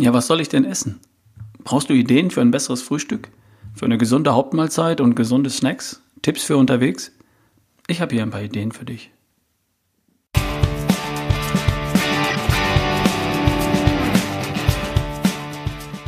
Ja, 0.00 0.12
was 0.12 0.26
soll 0.26 0.40
ich 0.40 0.48
denn 0.48 0.64
essen? 0.64 0.98
Brauchst 1.62 1.88
du 1.88 1.94
Ideen 1.94 2.32
für 2.32 2.40
ein 2.40 2.50
besseres 2.50 2.82
Frühstück? 2.82 3.28
Für 3.74 3.84
eine 3.84 3.96
gesunde 3.96 4.34
Hauptmahlzeit 4.34 5.00
und 5.00 5.14
gesunde 5.14 5.50
Snacks? 5.50 6.02
Tipps 6.20 6.42
für 6.42 6.56
unterwegs? 6.56 7.12
Ich 7.86 8.00
habe 8.00 8.12
hier 8.12 8.24
ein 8.24 8.30
paar 8.30 8.42
Ideen 8.42 8.72
für 8.72 8.84
dich. 8.84 9.12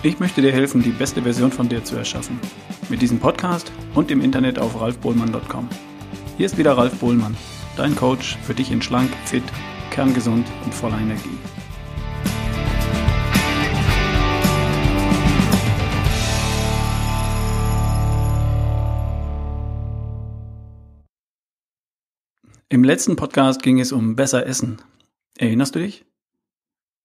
Ich 0.03 0.19
möchte 0.19 0.43
dir 0.43 0.53
helfen, 0.53 0.83
die 0.83 0.91
beste 0.91 1.23
Version 1.23 1.53
von 1.53 1.69
dir 1.69 1.85
zu 1.85 1.95
erschaffen. 1.95 2.41
Mit 2.89 3.03
diesem 3.03 3.21
Podcast 3.21 3.71
und 3.95 4.11
im 4.11 4.21
Internet 4.21 4.59
auf 4.59 4.81
ralfbohlmann.com. 4.81 5.69
Hier 6.37 6.47
ist 6.47 6.59
wieder 6.59 6.77
Ralf 6.77 6.99
Bohlmann, 6.99 7.37
dein 7.77 7.95
Coach 7.95 8.37
für 8.43 8.55
dich 8.55 8.73
in 8.73 8.83
schlank, 8.83 9.11
fit, 9.25 9.45
kerngesund 9.91 10.47
und 10.65 10.75
voller 10.75 10.99
Energie. 10.99 11.39
Im 22.69 22.83
letzten 22.83 23.15
Podcast 23.15 23.63
ging 23.63 23.79
es 23.79 23.93
um 23.93 24.17
besser 24.17 24.45
Essen. 24.45 24.83
Erinnerst 25.39 25.77
du 25.77 25.79
dich? 25.79 26.05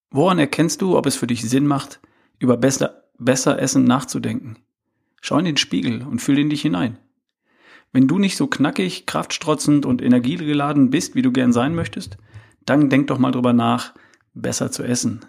Woran 0.09 0.39
erkennst 0.39 0.81
du, 0.81 0.97
ob 0.97 1.05
es 1.05 1.15
für 1.15 1.27
dich 1.27 1.47
Sinn 1.47 1.67
macht, 1.67 1.99
über 2.39 2.57
besser, 2.57 3.03
besser 3.19 3.59
Essen 3.59 3.83
nachzudenken? 3.83 4.57
Schau 5.21 5.37
in 5.37 5.45
den 5.45 5.57
Spiegel 5.57 6.01
und 6.01 6.19
fühl 6.19 6.39
in 6.39 6.49
dich 6.49 6.63
hinein. 6.63 6.97
Wenn 7.91 8.07
du 8.07 8.17
nicht 8.17 8.37
so 8.37 8.47
knackig, 8.47 9.05
kraftstrotzend 9.05 9.85
und 9.85 10.01
energiegeladen 10.01 10.89
bist, 10.89 11.13
wie 11.13 11.21
du 11.21 11.31
gern 11.31 11.53
sein 11.53 11.75
möchtest, 11.75 12.17
dann 12.65 12.89
denk 12.89 13.05
doch 13.05 13.19
mal 13.19 13.31
drüber 13.31 13.53
nach, 13.53 13.93
besser 14.33 14.71
zu 14.71 14.81
essen. 14.81 15.19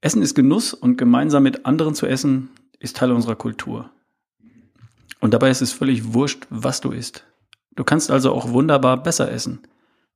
Essen 0.00 0.22
ist 0.22 0.34
Genuss 0.34 0.74
und 0.74 0.98
gemeinsam 0.98 1.44
mit 1.44 1.66
anderen 1.66 1.94
zu 1.94 2.06
essen 2.06 2.50
ist 2.80 2.96
Teil 2.96 3.12
unserer 3.12 3.36
Kultur. 3.36 3.90
Und 5.20 5.34
dabei 5.34 5.50
ist 5.50 5.62
es 5.62 5.72
völlig 5.72 6.14
wurscht, 6.14 6.48
was 6.50 6.80
du 6.80 6.90
isst. 6.90 7.24
Du 7.76 7.84
kannst 7.84 8.10
also 8.10 8.32
auch 8.32 8.50
wunderbar 8.50 9.02
besser 9.02 9.30
essen, 9.30 9.60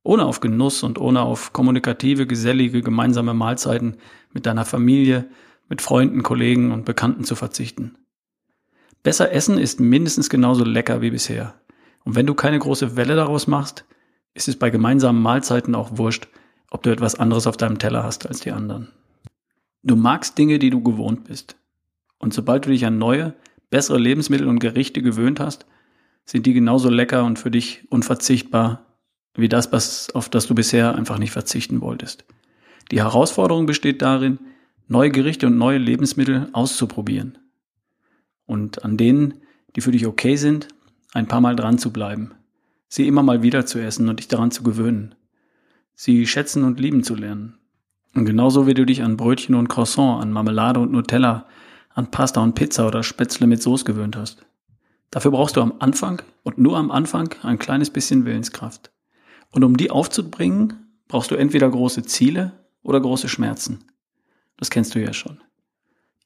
ohne 0.03 0.25
auf 0.25 0.39
Genuss 0.39 0.83
und 0.83 0.99
ohne 0.99 1.21
auf 1.21 1.53
kommunikative, 1.53 2.25
gesellige, 2.25 2.81
gemeinsame 2.81 3.33
Mahlzeiten 3.33 3.97
mit 4.33 4.45
deiner 4.45 4.65
Familie, 4.65 5.29
mit 5.67 5.81
Freunden, 5.81 6.23
Kollegen 6.23 6.71
und 6.71 6.85
Bekannten 6.85 7.23
zu 7.23 7.35
verzichten. 7.35 7.95
Besser 9.03 9.31
essen 9.31 9.57
ist 9.57 9.79
mindestens 9.79 10.29
genauso 10.29 10.63
lecker 10.63 11.01
wie 11.01 11.11
bisher. 11.11 11.55
Und 12.03 12.15
wenn 12.15 12.25
du 12.25 12.33
keine 12.33 12.59
große 12.59 12.95
Welle 12.95 13.15
daraus 13.15 13.47
machst, 13.47 13.85
ist 14.33 14.47
es 14.47 14.57
bei 14.57 14.69
gemeinsamen 14.69 15.21
Mahlzeiten 15.21 15.75
auch 15.75 15.97
wurscht, 15.97 16.27
ob 16.71 16.83
du 16.83 16.91
etwas 16.91 17.15
anderes 17.15 17.47
auf 17.47 17.57
deinem 17.57 17.79
Teller 17.79 18.03
hast 18.03 18.27
als 18.27 18.41
die 18.41 18.51
anderen. 18.51 18.89
Du 19.83 19.95
magst 19.95 20.37
Dinge, 20.37 20.59
die 20.59 20.69
du 20.69 20.81
gewohnt 20.81 21.25
bist. 21.25 21.55
Und 22.17 22.33
sobald 22.33 22.65
du 22.65 22.69
dich 22.69 22.85
an 22.85 22.97
neue, 22.97 23.33
bessere 23.69 23.97
Lebensmittel 23.97 24.47
und 24.47 24.59
Gerichte 24.59 25.01
gewöhnt 25.01 25.39
hast, 25.39 25.65
sind 26.29 26.45
die 26.45 26.53
genauso 26.53 26.91
lecker 26.91 27.23
und 27.23 27.39
für 27.39 27.49
dich 27.49 27.87
unverzichtbar 27.89 28.85
wie 29.33 29.49
das, 29.49 29.71
was, 29.71 30.13
auf 30.13 30.29
das 30.29 30.45
du 30.45 30.53
bisher 30.53 30.93
einfach 30.93 31.17
nicht 31.17 31.31
verzichten 31.31 31.81
wolltest. 31.81 32.23
Die 32.91 32.99
Herausforderung 32.99 33.65
besteht 33.65 34.03
darin, 34.03 34.37
neue 34.87 35.09
Gerichte 35.09 35.47
und 35.47 35.57
neue 35.57 35.79
Lebensmittel 35.79 36.47
auszuprobieren. 36.53 37.39
Und 38.45 38.85
an 38.85 38.95
denen, 38.95 39.41
die 39.75 39.81
für 39.81 39.91
dich 39.91 40.05
okay 40.05 40.35
sind, 40.35 40.67
ein 41.13 41.27
paar 41.27 41.41
Mal 41.41 41.55
dran 41.55 41.79
zu 41.79 41.91
bleiben. 41.91 42.35
Sie 42.89 43.07
immer 43.07 43.23
mal 43.23 43.41
wieder 43.41 43.65
zu 43.65 43.79
essen 43.79 44.07
und 44.07 44.19
dich 44.19 44.27
daran 44.27 44.51
zu 44.51 44.61
gewöhnen. 44.61 45.15
Sie 45.95 46.27
schätzen 46.27 46.63
und 46.63 46.79
lieben 46.79 47.03
zu 47.03 47.15
lernen. 47.15 47.57
Und 48.13 48.25
genauso 48.25 48.67
wie 48.67 48.75
du 48.75 48.85
dich 48.85 49.01
an 49.01 49.17
Brötchen 49.17 49.55
und 49.55 49.67
Croissant, 49.67 50.21
an 50.21 50.31
Marmelade 50.31 50.79
und 50.79 50.91
Nutella, 50.91 51.47
an 51.89 52.11
Pasta 52.11 52.41
und 52.41 52.53
Pizza 52.53 52.87
oder 52.87 53.01
Spätzle 53.01 53.47
mit 53.47 53.63
Soße 53.63 53.83
gewöhnt 53.83 54.15
hast. 54.15 54.45
Dafür 55.11 55.31
brauchst 55.31 55.55
du 55.55 55.61
am 55.61 55.73
Anfang 55.79 56.21
und 56.43 56.57
nur 56.57 56.77
am 56.77 56.91
Anfang 56.91 57.33
ein 57.41 57.59
kleines 57.59 57.89
bisschen 57.89 58.25
Willenskraft. 58.25 58.91
Und 59.51 59.63
um 59.63 59.77
die 59.77 59.89
aufzubringen, 59.89 60.85
brauchst 61.07 61.31
du 61.31 61.35
entweder 61.35 61.69
große 61.69 62.03
Ziele 62.03 62.53
oder 62.83 63.01
große 63.01 63.29
Schmerzen. 63.29 63.85
Das 64.57 64.69
kennst 64.69 64.93
du 64.93 64.99
ja 65.01 65.13
schon. 65.13 65.41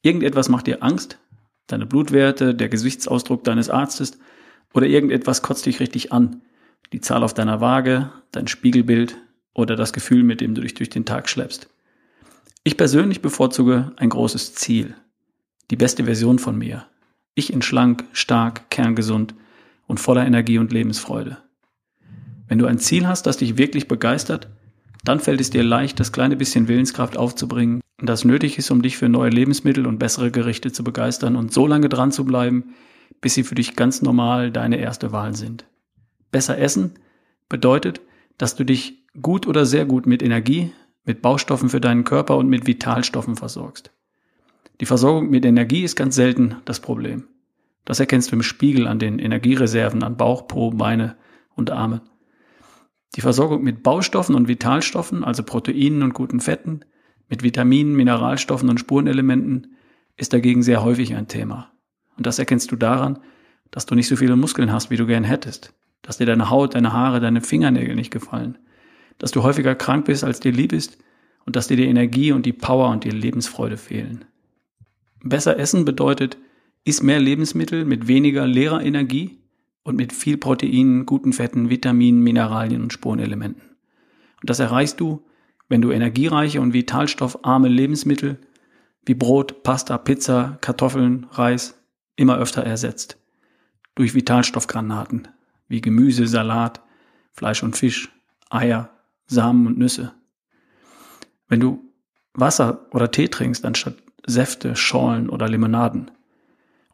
Irgendetwas 0.02 0.48
macht 0.48 0.66
dir 0.66 0.82
Angst, 0.82 1.18
deine 1.66 1.86
Blutwerte, 1.86 2.54
der 2.54 2.68
Gesichtsausdruck 2.68 3.44
deines 3.44 3.70
Arztes 3.70 4.18
oder 4.74 4.86
irgendetwas 4.86 5.40
kotzt 5.40 5.64
dich 5.64 5.80
richtig 5.80 6.12
an. 6.12 6.42
Die 6.92 7.00
Zahl 7.00 7.22
auf 7.22 7.32
deiner 7.32 7.60
Waage, 7.60 8.12
dein 8.32 8.46
Spiegelbild 8.46 9.16
oder 9.54 9.76
das 9.76 9.92
Gefühl, 9.92 10.22
mit 10.22 10.40
dem 10.40 10.54
du 10.54 10.60
dich 10.60 10.74
durch 10.74 10.90
den 10.90 11.06
Tag 11.06 11.28
schleppst. 11.28 11.68
Ich 12.64 12.76
persönlich 12.76 13.22
bevorzuge 13.22 13.92
ein 13.96 14.10
großes 14.10 14.54
Ziel. 14.54 14.94
Die 15.70 15.76
beste 15.76 16.04
Version 16.04 16.38
von 16.38 16.58
mir, 16.58 16.86
ich 17.34 17.52
in 17.52 17.62
schlank, 17.62 18.04
stark, 18.12 18.70
kerngesund 18.70 19.34
und 19.86 20.00
voller 20.00 20.26
Energie 20.26 20.58
und 20.58 20.72
Lebensfreude. 20.72 21.38
Wenn 22.48 22.58
du 22.58 22.66
ein 22.66 22.78
Ziel 22.78 23.06
hast, 23.06 23.26
das 23.26 23.38
dich 23.38 23.58
wirklich 23.58 23.88
begeistert, 23.88 24.48
dann 25.04 25.20
fällt 25.20 25.40
es 25.40 25.50
dir 25.50 25.62
leicht, 25.62 26.00
das 26.00 26.12
kleine 26.12 26.36
bisschen 26.36 26.68
Willenskraft 26.68 27.16
aufzubringen, 27.16 27.80
das 27.98 28.24
nötig 28.24 28.58
ist, 28.58 28.70
um 28.70 28.82
dich 28.82 28.96
für 28.96 29.08
neue 29.08 29.30
Lebensmittel 29.30 29.86
und 29.86 29.98
bessere 29.98 30.30
Gerichte 30.30 30.72
zu 30.72 30.84
begeistern 30.84 31.36
und 31.36 31.52
so 31.52 31.66
lange 31.66 31.88
dran 31.88 32.12
zu 32.12 32.24
bleiben, 32.24 32.74
bis 33.20 33.34
sie 33.34 33.44
für 33.44 33.54
dich 33.54 33.76
ganz 33.76 34.02
normal 34.02 34.50
deine 34.50 34.78
erste 34.78 35.12
Wahl 35.12 35.34
sind. 35.34 35.64
Besser 36.30 36.58
essen 36.58 36.92
bedeutet, 37.48 38.00
dass 38.38 38.56
du 38.56 38.64
dich 38.64 39.04
gut 39.20 39.46
oder 39.46 39.66
sehr 39.66 39.84
gut 39.84 40.06
mit 40.06 40.22
Energie, 40.22 40.72
mit 41.04 41.22
Baustoffen 41.22 41.68
für 41.68 41.80
deinen 41.80 42.04
Körper 42.04 42.36
und 42.36 42.48
mit 42.48 42.66
Vitalstoffen 42.66 43.36
versorgst. 43.36 43.93
Die 44.80 44.86
Versorgung 44.86 45.30
mit 45.30 45.44
Energie 45.44 45.84
ist 45.84 45.94
ganz 45.94 46.16
selten 46.16 46.56
das 46.64 46.80
Problem. 46.80 47.28
Das 47.84 48.00
erkennst 48.00 48.32
du 48.32 48.36
im 48.36 48.42
Spiegel 48.42 48.86
an 48.86 48.98
den 48.98 49.18
Energiereserven 49.18 50.02
an 50.02 50.16
Bauch, 50.16 50.48
Po, 50.48 50.70
Beine 50.70 51.16
und 51.54 51.70
Arme. 51.70 52.02
Die 53.14 53.20
Versorgung 53.20 53.62
mit 53.62 53.82
Baustoffen 53.82 54.34
und 54.34 54.48
Vitalstoffen, 54.48 55.22
also 55.22 55.44
Proteinen 55.44 56.02
und 56.02 56.14
guten 56.14 56.40
Fetten, 56.40 56.80
mit 57.28 57.42
Vitaminen, 57.42 57.94
Mineralstoffen 57.94 58.68
und 58.68 58.80
Spurenelementen, 58.80 59.76
ist 60.16 60.32
dagegen 60.32 60.62
sehr 60.62 60.82
häufig 60.82 61.14
ein 61.14 61.28
Thema. 61.28 61.70
Und 62.16 62.26
das 62.26 62.38
erkennst 62.38 62.72
du 62.72 62.76
daran, 62.76 63.18
dass 63.70 63.86
du 63.86 63.94
nicht 63.94 64.08
so 64.08 64.16
viele 64.16 64.36
Muskeln 64.36 64.72
hast, 64.72 64.90
wie 64.90 64.96
du 64.96 65.06
gern 65.06 65.24
hättest, 65.24 65.72
dass 66.02 66.18
dir 66.18 66.26
deine 66.26 66.50
Haut, 66.50 66.74
deine 66.74 66.92
Haare, 66.92 67.20
deine 67.20 67.40
Fingernägel 67.40 67.94
nicht 67.94 68.12
gefallen, 68.12 68.58
dass 69.18 69.30
du 69.30 69.42
häufiger 69.42 69.74
krank 69.74 70.06
bist, 70.06 70.24
als 70.24 70.40
dir 70.40 70.52
lieb 70.52 70.72
ist 70.72 70.98
und 71.46 71.56
dass 71.56 71.68
dir 71.68 71.76
die 71.76 71.86
Energie 71.86 72.32
und 72.32 72.46
die 72.46 72.52
Power 72.52 72.90
und 72.90 73.04
die 73.04 73.10
Lebensfreude 73.10 73.76
fehlen. 73.76 74.24
Besser 75.24 75.58
essen 75.58 75.86
bedeutet, 75.86 76.36
iss 76.84 77.02
mehr 77.02 77.18
Lebensmittel 77.18 77.86
mit 77.86 78.08
weniger 78.08 78.46
leerer 78.46 78.82
Energie 78.82 79.38
und 79.82 79.96
mit 79.96 80.12
viel 80.12 80.36
Proteinen, 80.36 81.06
guten 81.06 81.32
Fetten, 81.32 81.70
Vitaminen, 81.70 82.22
Mineralien 82.22 82.82
und 82.82 82.92
Spurenelementen. 82.92 83.62
Und 84.42 84.50
das 84.50 84.60
erreichst 84.60 85.00
du, 85.00 85.24
wenn 85.68 85.80
du 85.80 85.90
energiereiche 85.90 86.60
und 86.60 86.74
vitalstoffarme 86.74 87.68
Lebensmittel 87.68 88.38
wie 89.06 89.14
Brot, 89.14 89.62
Pasta, 89.62 89.96
Pizza, 89.96 90.58
Kartoffeln, 90.60 91.26
Reis 91.30 91.82
immer 92.16 92.36
öfter 92.36 92.62
ersetzt. 92.62 93.18
Durch 93.94 94.14
Vitalstoffgranaten 94.14 95.28
wie 95.68 95.80
Gemüse, 95.80 96.26
Salat, 96.26 96.82
Fleisch 97.32 97.62
und 97.62 97.76
Fisch, 97.76 98.10
Eier, 98.50 98.90
Samen 99.26 99.66
und 99.66 99.78
Nüsse. 99.78 100.12
Wenn 101.48 101.60
du 101.60 101.90
Wasser 102.34 102.86
oder 102.92 103.10
Tee 103.10 103.28
trinkst 103.28 103.64
anstatt 103.64 104.03
Säfte, 104.26 104.76
Schorlen 104.76 105.28
oder 105.28 105.48
Limonaden. 105.48 106.10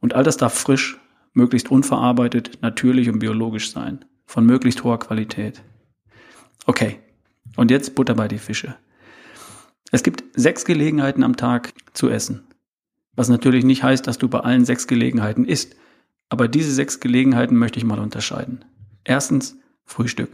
Und 0.01 0.15
all 0.15 0.25
das 0.25 0.37
darf 0.37 0.55
frisch, 0.55 0.99
möglichst 1.33 1.71
unverarbeitet, 1.71 2.59
natürlich 2.63 3.09
und 3.09 3.19
biologisch 3.19 3.71
sein, 3.71 4.05
von 4.27 4.45
möglichst 4.45 4.85
hoher 4.85 4.99
Qualität. 4.99 5.63
Okay, 6.67 6.99
und 7.57 7.71
jetzt 7.71 7.95
Butter 7.95 8.15
bei 8.15 8.29
die 8.29 8.39
Fische. 8.39 8.77
Es 9.93 10.03
gibt 10.03 10.25
sechs 10.35 10.65
Gelegenheiten 10.65 11.23
am 11.23 11.37
Tag 11.37 11.73
zu 11.93 12.09
essen. 12.09 12.45
Was 13.17 13.29
natürlich 13.29 13.65
nicht 13.65 13.83
heißt, 13.83 14.07
dass 14.07 14.19
du 14.19 14.29
bei 14.29 14.41
allen 14.41 14.65
sechs 14.65 14.87
Gelegenheiten 14.87 15.45
isst, 15.45 15.77
aber 16.29 16.47
diese 16.47 16.73
sechs 16.73 17.01
Gelegenheiten 17.01 17.57
möchte 17.57 17.79
ich 17.79 17.85
mal 17.85 17.99
unterscheiden. 17.99 18.65
Erstens 19.05 19.57
Frühstück. 19.85 20.31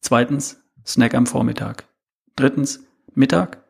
Zweitens 0.00 0.60
Snack 0.84 1.14
am 1.14 1.26
Vormittag. 1.26 1.84
Drittens 2.36 2.84
Mittag. 3.14 3.64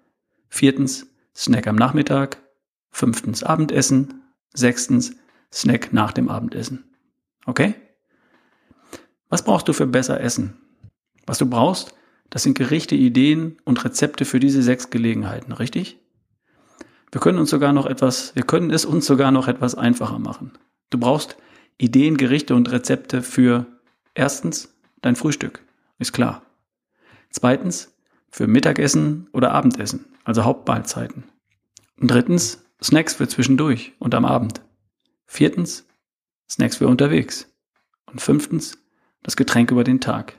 Viertens 0.49 1.07
Snack 1.37 1.67
am 1.67 1.77
Nachmittag. 1.77 2.39
Fünftens 2.93 3.43
Abendessen. 3.43 4.23
Sechstens 4.55 5.17
Snack 5.53 5.93
nach 5.93 6.13
dem 6.13 6.29
Abendessen. 6.29 6.85
Okay? 7.47 7.75
Was 9.29 9.45
brauchst 9.45 9.67
du 9.67 9.73
für 9.73 9.87
besser 9.87 10.21
Essen? 10.21 10.59
Was 11.27 11.39
du 11.39 11.47
brauchst, 11.47 11.95
das 12.31 12.43
sind 12.43 12.57
Gerichte, 12.57 12.95
Ideen 12.95 13.57
und 13.65 13.85
Rezepte 13.85 14.25
für 14.25 14.41
diese 14.41 14.63
sechs 14.63 14.91
Gelegenheiten, 14.91 15.53
richtig? 15.53 15.99
Wir 17.11 17.21
können 17.21 17.39
uns 17.39 17.51
sogar 17.51 17.73
noch 17.73 17.87
etwas, 17.87 18.35
wir 18.35 18.43
können 18.43 18.71
es 18.71 18.85
uns 18.85 19.07
sogar 19.07 19.31
noch 19.31 19.49
etwas 19.49 19.75
einfacher 19.75 20.19
machen. 20.19 20.53
Du 20.91 20.99
brauchst 20.99 21.37
Ideen, 21.79 22.17
Gerichte 22.17 22.55
und 22.55 22.71
Rezepte 22.71 23.23
für 23.23 23.67
erstens 24.15 24.75
dein 25.03 25.17
Frühstück, 25.17 25.63
ist 25.99 26.13
klar. 26.13 26.43
Zweitens 27.31 27.95
für 28.31 28.47
Mittagessen 28.47 29.29
oder 29.33 29.53
Abendessen, 29.53 30.07
also 30.25 30.45
Hauptmahlzeiten. 30.45 31.25
Und 32.01 32.11
drittens, 32.11 32.65
Snacks 32.83 33.15
für 33.15 33.29
zwischendurch 33.29 33.93
und 33.99 34.15
am 34.15 34.25
Abend. 34.25 34.61
Viertens, 35.27 35.87
Snacks 36.51 36.77
für 36.77 36.89
unterwegs. 36.89 37.49
Und 38.07 38.21
fünftens, 38.21 38.77
das 39.23 39.37
Getränk 39.37 39.71
über 39.71 39.85
den 39.85 40.01
Tag. 40.01 40.37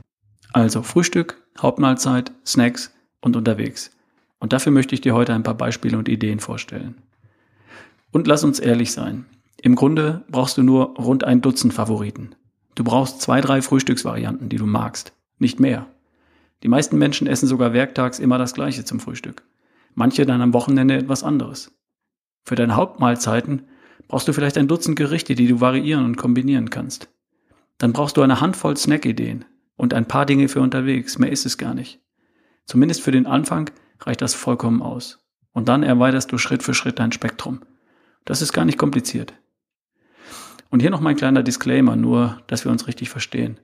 Also 0.51 0.83
Frühstück, 0.83 1.41
Hauptmahlzeit, 1.59 2.31
Snacks 2.45 2.93
und 3.21 3.35
unterwegs. 3.35 3.91
Und 4.39 4.53
dafür 4.53 4.71
möchte 4.71 4.93
ich 4.93 5.01
dir 5.01 5.15
heute 5.15 5.33
ein 5.33 5.43
paar 5.43 5.55
Beispiele 5.55 5.97
und 5.97 6.09
Ideen 6.09 6.39
vorstellen. 6.39 7.01
Und 8.11 8.27
lass 8.27 8.43
uns 8.43 8.59
ehrlich 8.59 8.91
sein. 8.91 9.25
Im 9.61 9.75
Grunde 9.75 10.23
brauchst 10.29 10.57
du 10.57 10.63
nur 10.63 10.95
rund 10.97 11.23
ein 11.23 11.41
Dutzend 11.41 11.73
Favoriten. 11.73 12.35
Du 12.75 12.83
brauchst 12.83 13.21
zwei, 13.21 13.39
drei 13.39 13.61
Frühstücksvarianten, 13.61 14.49
die 14.49 14.57
du 14.57 14.65
magst. 14.65 15.13
Nicht 15.39 15.59
mehr. 15.59 15.87
Die 16.61 16.67
meisten 16.67 16.97
Menschen 16.97 17.27
essen 17.27 17.47
sogar 17.47 17.73
werktags 17.73 18.19
immer 18.19 18.37
das 18.37 18.53
gleiche 18.53 18.83
zum 18.83 18.99
Frühstück. 18.99 19.43
Manche 19.95 20.25
dann 20.25 20.41
am 20.41 20.53
Wochenende 20.53 20.95
etwas 20.95 21.23
anderes. 21.23 21.71
Für 22.43 22.55
deine 22.55 22.75
Hauptmahlzeiten 22.75 23.63
brauchst 24.07 24.27
du 24.27 24.33
vielleicht 24.33 24.57
ein 24.57 24.67
Dutzend 24.67 24.97
Gerichte, 24.97 25.35
die 25.35 25.47
du 25.47 25.61
variieren 25.61 26.05
und 26.05 26.17
kombinieren 26.17 26.69
kannst. 26.69 27.09
Dann 27.77 27.93
brauchst 27.93 28.17
du 28.17 28.21
eine 28.21 28.41
Handvoll 28.41 28.77
Snackideen 28.77 29.45
und 29.75 29.93
ein 29.93 30.07
paar 30.07 30.25
Dinge 30.25 30.47
für 30.47 30.61
unterwegs. 30.61 31.17
Mehr 31.17 31.31
ist 31.31 31.45
es 31.45 31.57
gar 31.57 31.73
nicht. 31.73 31.99
Zumindest 32.65 33.01
für 33.01 33.11
den 33.11 33.25
Anfang 33.25 33.69
reicht 34.01 34.21
das 34.21 34.33
vollkommen 34.33 34.81
aus. 34.81 35.19
Und 35.51 35.67
dann 35.69 35.83
erweiterst 35.83 36.31
du 36.31 36.37
Schritt 36.37 36.63
für 36.63 36.73
Schritt 36.73 36.99
dein 36.99 37.11
Spektrum. 37.11 37.61
Das 38.25 38.41
ist 38.41 38.53
gar 38.53 38.65
nicht 38.65 38.77
kompliziert. 38.77 39.33
Und 40.69 40.79
hier 40.79 40.89
noch 40.89 41.01
mein 41.01 41.15
kleiner 41.15 41.43
Disclaimer, 41.43 41.95
nur 41.95 42.41
dass 42.47 42.65
wir 42.65 42.71
uns 42.71 42.87
richtig 42.87 43.09
verstehen. 43.09 43.59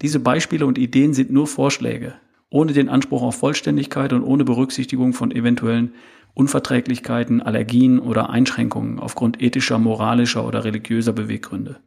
Diese 0.00 0.20
Beispiele 0.20 0.66
und 0.66 0.78
Ideen 0.78 1.14
sind 1.14 1.30
nur 1.30 1.46
Vorschläge, 1.46 2.14
ohne 2.50 2.72
den 2.72 2.88
Anspruch 2.88 3.22
auf 3.22 3.36
Vollständigkeit 3.36 4.12
und 4.12 4.22
ohne 4.22 4.44
Berücksichtigung 4.44 5.12
von 5.12 5.32
eventuellen 5.32 5.94
Unverträglichkeiten, 6.34 7.42
Allergien 7.42 7.98
oder 7.98 8.30
Einschränkungen 8.30 8.98
aufgrund 8.98 9.42
ethischer, 9.42 9.78
moralischer 9.78 10.46
oder 10.46 10.64
religiöser 10.64 11.12
Beweggründe. 11.12 11.80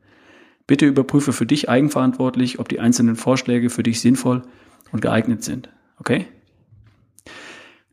Bitte 0.68 0.86
überprüfe 0.86 1.34
für 1.34 1.46
dich 1.46 1.70
eigenverantwortlich, 1.70 2.60
ob 2.60 2.70
die 2.70 2.80
einzelnen 2.80 3.16
Vorschläge 3.16 3.70
für 3.70 3.84
dich 3.84 4.02
sinnvoll 4.02 4.44
und 4.92 5.02
geeignet 5.02 5.44
sind. 5.44 5.70
Okay? 6.00 6.28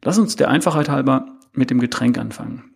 Lass 0.02 0.18
uns 0.18 0.36
der 0.36 0.48
Einfachheit 0.48 0.88
halber 0.88 1.38
mit 1.52 1.70
dem 1.70 1.80
Getränk 1.80 2.18
anfangen. 2.18 2.74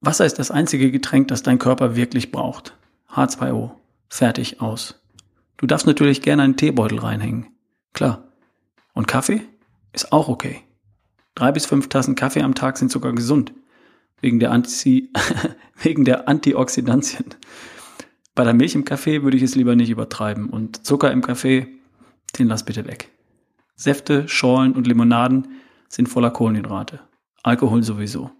Wasser 0.00 0.26
ist 0.26 0.38
das 0.38 0.50
einzige 0.50 0.90
Getränk, 0.90 1.28
das 1.28 1.42
dein 1.42 1.58
Körper 1.58 1.96
wirklich 1.96 2.30
braucht. 2.30 2.76
H2O. 3.10 3.72
Fertig 4.08 4.60
aus. 4.60 5.00
Du 5.56 5.66
darfst 5.66 5.86
natürlich 5.86 6.22
gerne 6.22 6.42
einen 6.42 6.56
Teebeutel 6.56 6.98
reinhängen. 6.98 7.48
Klar. 7.92 8.24
Und 8.92 9.08
Kaffee? 9.08 9.42
Ist 9.92 10.12
auch 10.12 10.28
okay. 10.28 10.65
Drei 11.36 11.52
bis 11.52 11.66
fünf 11.66 11.88
Tassen 11.88 12.14
Kaffee 12.14 12.42
am 12.42 12.54
Tag 12.54 12.78
sind 12.78 12.90
sogar 12.90 13.12
gesund. 13.12 13.52
Wegen 14.22 14.40
der, 14.40 14.50
Anti 14.52 15.12
wegen 15.82 16.06
der 16.06 16.28
Antioxidantien. 16.28 17.26
Bei 18.34 18.42
der 18.42 18.54
Milch 18.54 18.74
im 18.74 18.86
Kaffee 18.86 19.22
würde 19.22 19.36
ich 19.36 19.42
es 19.42 19.54
lieber 19.54 19.76
nicht 19.76 19.90
übertreiben. 19.90 20.48
Und 20.48 20.86
Zucker 20.86 21.12
im 21.12 21.20
Kaffee, 21.20 21.68
den 22.38 22.48
lass 22.48 22.64
bitte 22.64 22.86
weg. 22.86 23.10
Säfte, 23.74 24.26
Schorlen 24.26 24.72
und 24.72 24.86
Limonaden 24.86 25.48
sind 25.88 26.08
voller 26.08 26.30
Kohlenhydrate. 26.30 27.00
Alkohol 27.42 27.82
sowieso. 27.82 28.30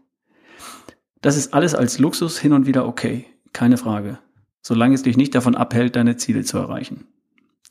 Das 1.21 1.37
ist 1.37 1.53
alles 1.53 1.75
als 1.75 1.99
Luxus 1.99 2.39
hin 2.39 2.55
und 2.55 2.67
wieder 2.67 2.87
okay, 2.87 3.27
keine 3.53 3.77
Frage, 3.77 4.19
solange 4.63 4.95
es 4.95 5.03
dich 5.03 5.19
nicht 5.19 5.35
davon 5.35 5.55
abhält, 5.55 5.97
deine 5.97 6.17
Ziele 6.17 6.45
zu 6.45 6.57
erreichen. 6.57 7.07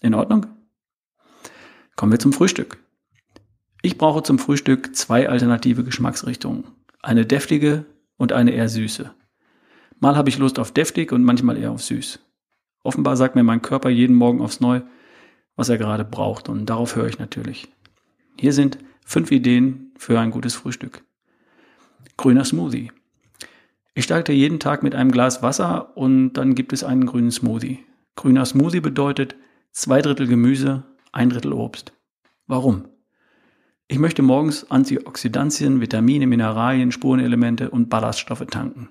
In 0.02 0.14
Ordnung? 0.14 0.46
Kommen 1.96 2.12
wir 2.12 2.20
zum 2.20 2.34
Frühstück. 2.34 2.85
Ich 3.86 4.00
brauche 4.00 4.24
zum 4.24 4.40
Frühstück 4.40 4.96
zwei 4.96 5.30
alternative 5.30 5.84
Geschmacksrichtungen. 5.84 6.64
Eine 7.04 7.24
deftige 7.24 7.86
und 8.18 8.32
eine 8.32 8.50
eher 8.50 8.68
süße. 8.68 9.14
Mal 10.00 10.16
habe 10.16 10.28
ich 10.28 10.40
Lust 10.40 10.58
auf 10.58 10.72
deftig 10.72 11.12
und 11.12 11.24
manchmal 11.24 11.56
eher 11.56 11.70
auf 11.70 11.84
süß. 11.84 12.20
Offenbar 12.82 13.16
sagt 13.16 13.36
mir 13.36 13.44
mein 13.44 13.62
Körper 13.62 13.90
jeden 13.90 14.16
Morgen 14.16 14.42
aufs 14.42 14.60
Neu, 14.60 14.82
was 15.56 15.70
er 15.70 15.78
gerade 15.78 16.04
braucht 16.04 16.50
und 16.50 16.66
darauf 16.66 16.96
höre 16.96 17.06
ich 17.06 17.20
natürlich. 17.20 17.68
Hier 18.40 18.54
sind 18.54 18.80
fünf 19.06 19.30
Ideen 19.30 19.92
für 20.00 20.20
ein 20.20 20.32
gutes 20.32 20.56
Frühstück. 20.56 21.04
Grüner 22.18 22.44
Smoothie. 22.44 22.92
Ich 23.94 24.06
starte 24.06 24.34
jeden 24.34 24.60
Tag 24.60 24.82
mit 24.82 24.96
einem 24.96 25.12
Glas 25.12 25.44
Wasser 25.44 25.96
und 25.96 26.34
dann 26.34 26.56
gibt 26.56 26.74
es 26.74 26.84
einen 26.84 27.06
grünen 27.06 27.30
Smoothie. 27.30 27.86
Grüner 28.16 28.48
Smoothie 28.48 28.82
bedeutet 28.82 29.36
zwei 29.72 30.02
Drittel 30.02 30.26
Gemüse, 30.26 30.82
ein 31.12 31.30
Drittel 31.30 31.54
Obst. 31.54 31.94
Warum? 32.48 32.86
Ich 33.88 34.00
möchte 34.00 34.24
morgens 34.24 34.72
Antioxidantien, 34.72 35.80
Vitamine, 35.80 36.26
Mineralien, 36.26 36.92
Spurenelemente 36.92 37.70
und 37.70 37.90
Ballaststoffe 37.90 38.46
tanken. 38.50 38.90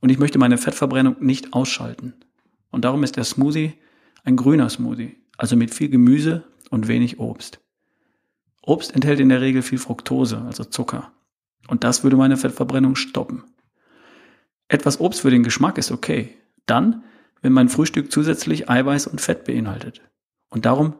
Und 0.00 0.08
ich 0.08 0.18
möchte 0.18 0.38
meine 0.38 0.56
Fettverbrennung 0.56 1.16
nicht 1.20 1.52
ausschalten. 1.52 2.14
Und 2.70 2.84
darum 2.84 3.04
ist 3.04 3.16
der 3.16 3.24
Smoothie 3.24 3.74
ein 4.24 4.36
grüner 4.36 4.70
Smoothie, 4.70 5.16
also 5.36 5.56
mit 5.56 5.74
viel 5.74 5.90
Gemüse 5.90 6.44
und 6.70 6.88
wenig 6.88 7.18
Obst. 7.18 7.60
Obst 8.62 8.94
enthält 8.94 9.20
in 9.20 9.28
der 9.28 9.40
Regel 9.42 9.62
viel 9.62 9.78
Fructose, 9.78 10.40
also 10.42 10.64
Zucker. 10.64 11.12
Und 11.68 11.84
das 11.84 12.02
würde 12.02 12.16
meine 12.16 12.36
Fettverbrennung 12.36 12.96
stoppen. 12.96 13.44
Etwas 14.68 15.00
Obst 15.00 15.20
für 15.20 15.30
den 15.30 15.42
Geschmack 15.42 15.76
ist 15.76 15.90
okay. 15.90 16.34
Dann, 16.66 17.04
wenn 17.42 17.52
mein 17.52 17.68
Frühstück 17.68 18.10
zusätzlich 18.10 18.68
Eiweiß 18.70 19.06
und 19.06 19.20
Fett 19.20 19.44
beinhaltet. 19.44 20.00
Und 20.50 20.64
darum 20.64 20.94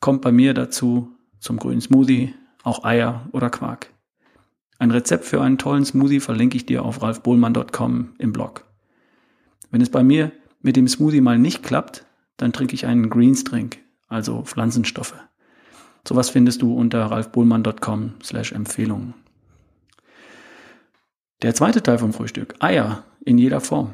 kommt 0.00 0.22
bei 0.22 0.32
mir 0.32 0.52
dazu 0.52 1.13
zum 1.44 1.58
grünen 1.58 1.82
Smoothie 1.82 2.34
auch 2.62 2.84
Eier 2.84 3.28
oder 3.32 3.50
Quark. 3.50 3.90
Ein 4.78 4.90
Rezept 4.90 5.26
für 5.26 5.42
einen 5.42 5.58
tollen 5.58 5.84
Smoothie 5.84 6.20
verlinke 6.20 6.56
ich 6.56 6.66
dir 6.66 6.84
auf 6.84 7.02
ralfbohlmann.com 7.02 8.14
im 8.18 8.32
Blog. 8.32 8.64
Wenn 9.70 9.82
es 9.82 9.90
bei 9.90 10.02
mir 10.02 10.32
mit 10.62 10.76
dem 10.76 10.88
Smoothie 10.88 11.20
mal 11.20 11.38
nicht 11.38 11.62
klappt, 11.62 12.06
dann 12.38 12.52
trinke 12.52 12.74
ich 12.74 12.86
einen 12.86 13.10
Greens 13.10 13.44
Drink, 13.44 13.78
also 14.08 14.42
Pflanzenstoffe. 14.42 15.14
Sowas 16.08 16.30
findest 16.30 16.62
du 16.62 16.74
unter 16.74 17.04
ralfbohlmann.com 17.04 18.14
slash 18.22 18.52
Empfehlungen. 18.52 19.14
Der 21.42 21.54
zweite 21.54 21.82
Teil 21.82 21.98
vom 21.98 22.14
Frühstück, 22.14 22.54
Eier 22.60 23.04
in 23.20 23.36
jeder 23.36 23.60
Form. 23.60 23.92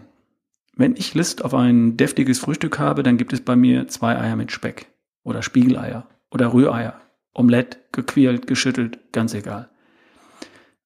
Wenn 0.77 0.95
ich 0.95 1.15
Lust 1.15 1.45
auf 1.45 1.53
ein 1.53 1.97
deftiges 1.97 2.39
Frühstück 2.39 2.79
habe, 2.79 3.03
dann 3.03 3.17
gibt 3.17 3.33
es 3.33 3.41
bei 3.41 3.57
mir 3.57 3.89
zwei 3.89 4.17
Eier 4.17 4.37
mit 4.37 4.53
Speck 4.53 4.87
oder 5.25 5.43
Spiegeleier 5.43 6.07
oder 6.31 6.53
Rühreier, 6.53 7.01
Omelette, 7.33 7.79
gequält, 7.93 8.47
geschüttelt, 8.47 9.13
ganz 9.13 9.35
egal. 9.35 9.71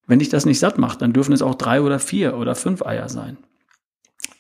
Wenn 0.07 0.19
dich 0.19 0.29
das 0.29 0.45
nicht 0.45 0.59
satt 0.59 0.79
macht, 0.79 1.01
dann 1.03 1.13
dürfen 1.13 1.33
es 1.33 1.43
auch 1.43 1.55
drei 1.55 1.81
oder 1.81 1.99
vier 1.99 2.37
oder 2.37 2.55
fünf 2.55 2.83
Eier 2.83 3.09
sein. 3.09 3.39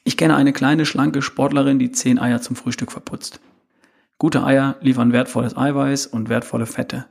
Ich 0.05 0.17
kenne 0.17 0.37
eine 0.37 0.53
kleine, 0.53 0.85
schlanke 0.85 1.23
Sportlerin, 1.23 1.79
die 1.79 1.91
zehn 1.91 2.19
Eier 2.19 2.43
zum 2.43 2.57
Frühstück 2.57 2.93
verputzt. 2.93 3.41
Gute 4.19 4.45
Eier 4.45 4.77
liefern 4.81 5.13
wertvolles 5.13 5.57
Eiweiß 5.57 6.07
und 6.07 6.29
wertvolle 6.29 6.67
Fette. 6.67 7.07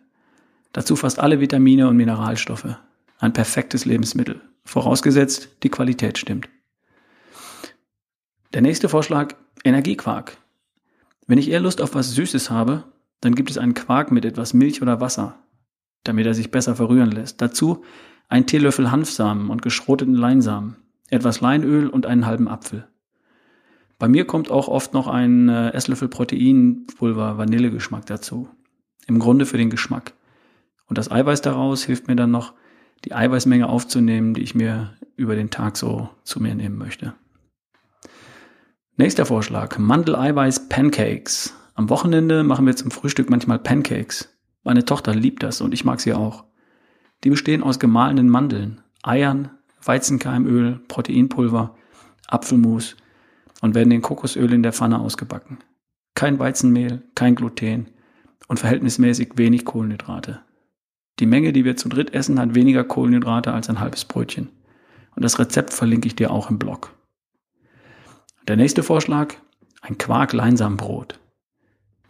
Dazu 0.72 0.96
fast 0.96 1.20
alle 1.20 1.40
Vitamine 1.40 1.88
und 1.88 1.98
Mineralstoffe. 1.98 2.78
Ein 3.20 3.34
perfektes 3.34 3.86
Lebensmittel, 3.86 4.42
vorausgesetzt 4.64 5.50
die 5.64 5.70
Qualität 5.70 6.18
stimmt. 6.18 6.50
Der 8.54 8.62
nächste 8.62 8.90
Vorschlag, 8.90 9.36
Energiequark. 9.64 10.38
Wenn 11.26 11.38
ich 11.38 11.50
eher 11.50 11.60
Lust 11.60 11.82
auf 11.82 11.96
was 11.96 12.12
Süßes 12.12 12.50
habe, 12.50 12.84
dann 13.24 13.36
gibt 13.36 13.50
es 13.50 13.58
einen 13.58 13.74
Quark 13.74 14.12
mit 14.12 14.26
etwas 14.26 14.54
Milch 14.54 14.82
oder 14.82 15.00
Wasser, 15.00 15.40
damit 16.04 16.26
er 16.26 16.34
sich 16.34 16.52
besser 16.52 16.76
verrühren 16.76 17.12
lässt. 17.12 17.42
Dazu 17.42 17.84
ein 18.28 18.48
Teelöffel 18.48 18.92
Hanfsamen 18.92 19.50
und 19.50 19.62
geschroteten 19.62 20.16
Leinsamen, 20.16 20.76
etwas 21.10 21.40
Leinöl 21.40 21.88
und 21.88 22.06
einen 22.06 22.26
halben 22.26 22.48
Apfel. 22.48 22.88
Bei 24.00 24.08
mir 24.10 24.26
kommt 24.26 24.52
auch 24.52 24.68
oft 24.68 24.94
noch 24.94 25.08
ein 25.08 25.48
äh, 25.48 25.70
Esslöffel 25.72 26.10
Proteinpulver 26.10 27.38
Vanillegeschmack 27.38 28.06
dazu. 28.06 28.50
Im 29.08 29.20
Grunde 29.20 29.46
für 29.46 29.58
den 29.58 29.70
Geschmack. 29.70 30.14
Und 30.88 30.98
das 30.98 31.12
Eiweiß 31.12 31.42
daraus 31.42 31.84
hilft 31.84 32.08
mir 32.08 32.16
dann 32.16 32.32
noch, 32.32 32.54
die 33.06 33.14
Eiweißmenge 33.14 33.68
aufzunehmen, 33.68 34.34
die 34.34 34.42
ich 34.42 34.56
mir 34.56 34.94
über 35.16 35.36
den 35.36 35.50
Tag 35.50 35.78
so 35.78 36.10
zu 36.24 36.42
mir 36.42 36.56
nehmen 36.56 36.78
möchte. 36.78 37.14
Nächster 38.98 39.26
Vorschlag. 39.26 39.78
Mandeleiweiß 39.78 40.70
Pancakes. 40.70 41.54
Am 41.76 41.90
Wochenende 41.90 42.44
machen 42.44 42.66
wir 42.66 42.76
zum 42.76 42.92
Frühstück 42.92 43.30
manchmal 43.30 43.60
Pancakes. 43.60 44.30
Meine 44.64 44.86
Tochter 44.86 45.16
liebt 45.16 45.44
das 45.44 45.62
und 45.62 45.74
ich 45.74 45.86
mag 45.86 46.00
sie 46.00 46.14
auch. 46.14 46.46
Die 47.24 47.30
bestehen 47.30 47.64
aus 47.64 47.80
gemahlenen 47.80 48.30
Mandeln, 48.30 48.82
Eiern, 49.02 49.50
Weizenkeimöl, 49.84 50.82
Proteinpulver, 50.88 51.76
Apfelmus 52.28 52.96
und 53.62 53.76
werden 53.76 53.92
in 53.92 54.02
Kokosöl 54.02 54.54
in 54.54 54.64
der 54.64 54.74
Pfanne 54.74 55.00
ausgebacken. 55.00 55.60
Kein 56.16 56.38
Weizenmehl, 56.38 57.02
kein 57.16 57.36
Gluten 57.36 57.88
und 58.48 58.60
verhältnismäßig 58.60 59.32
wenig 59.36 59.66
Kohlenhydrate. 59.66 60.42
Die 61.20 61.26
Menge, 61.26 61.54
die 61.54 61.66
wir 61.66 61.76
zu 61.76 61.90
dritt 61.90 62.14
essen, 62.14 62.40
hat 62.40 62.56
weniger 62.56 62.84
Kohlenhydrate 62.84 63.54
als 63.54 63.70
ein 63.70 63.80
halbes 63.80 64.06
Brötchen. 64.06 64.50
Und 65.16 65.24
das 65.24 65.40
Rezept 65.40 65.74
verlinke 65.74 66.08
ich 66.08 66.16
dir 66.16 66.32
auch 66.32 66.50
im 66.50 66.60
Blog. 66.60 66.94
Der 68.48 68.58
nächste 68.58 68.84
Vorschlag, 68.84 69.36
ein 69.82 69.98
Quark-Leinsamenbrot. 69.98 71.20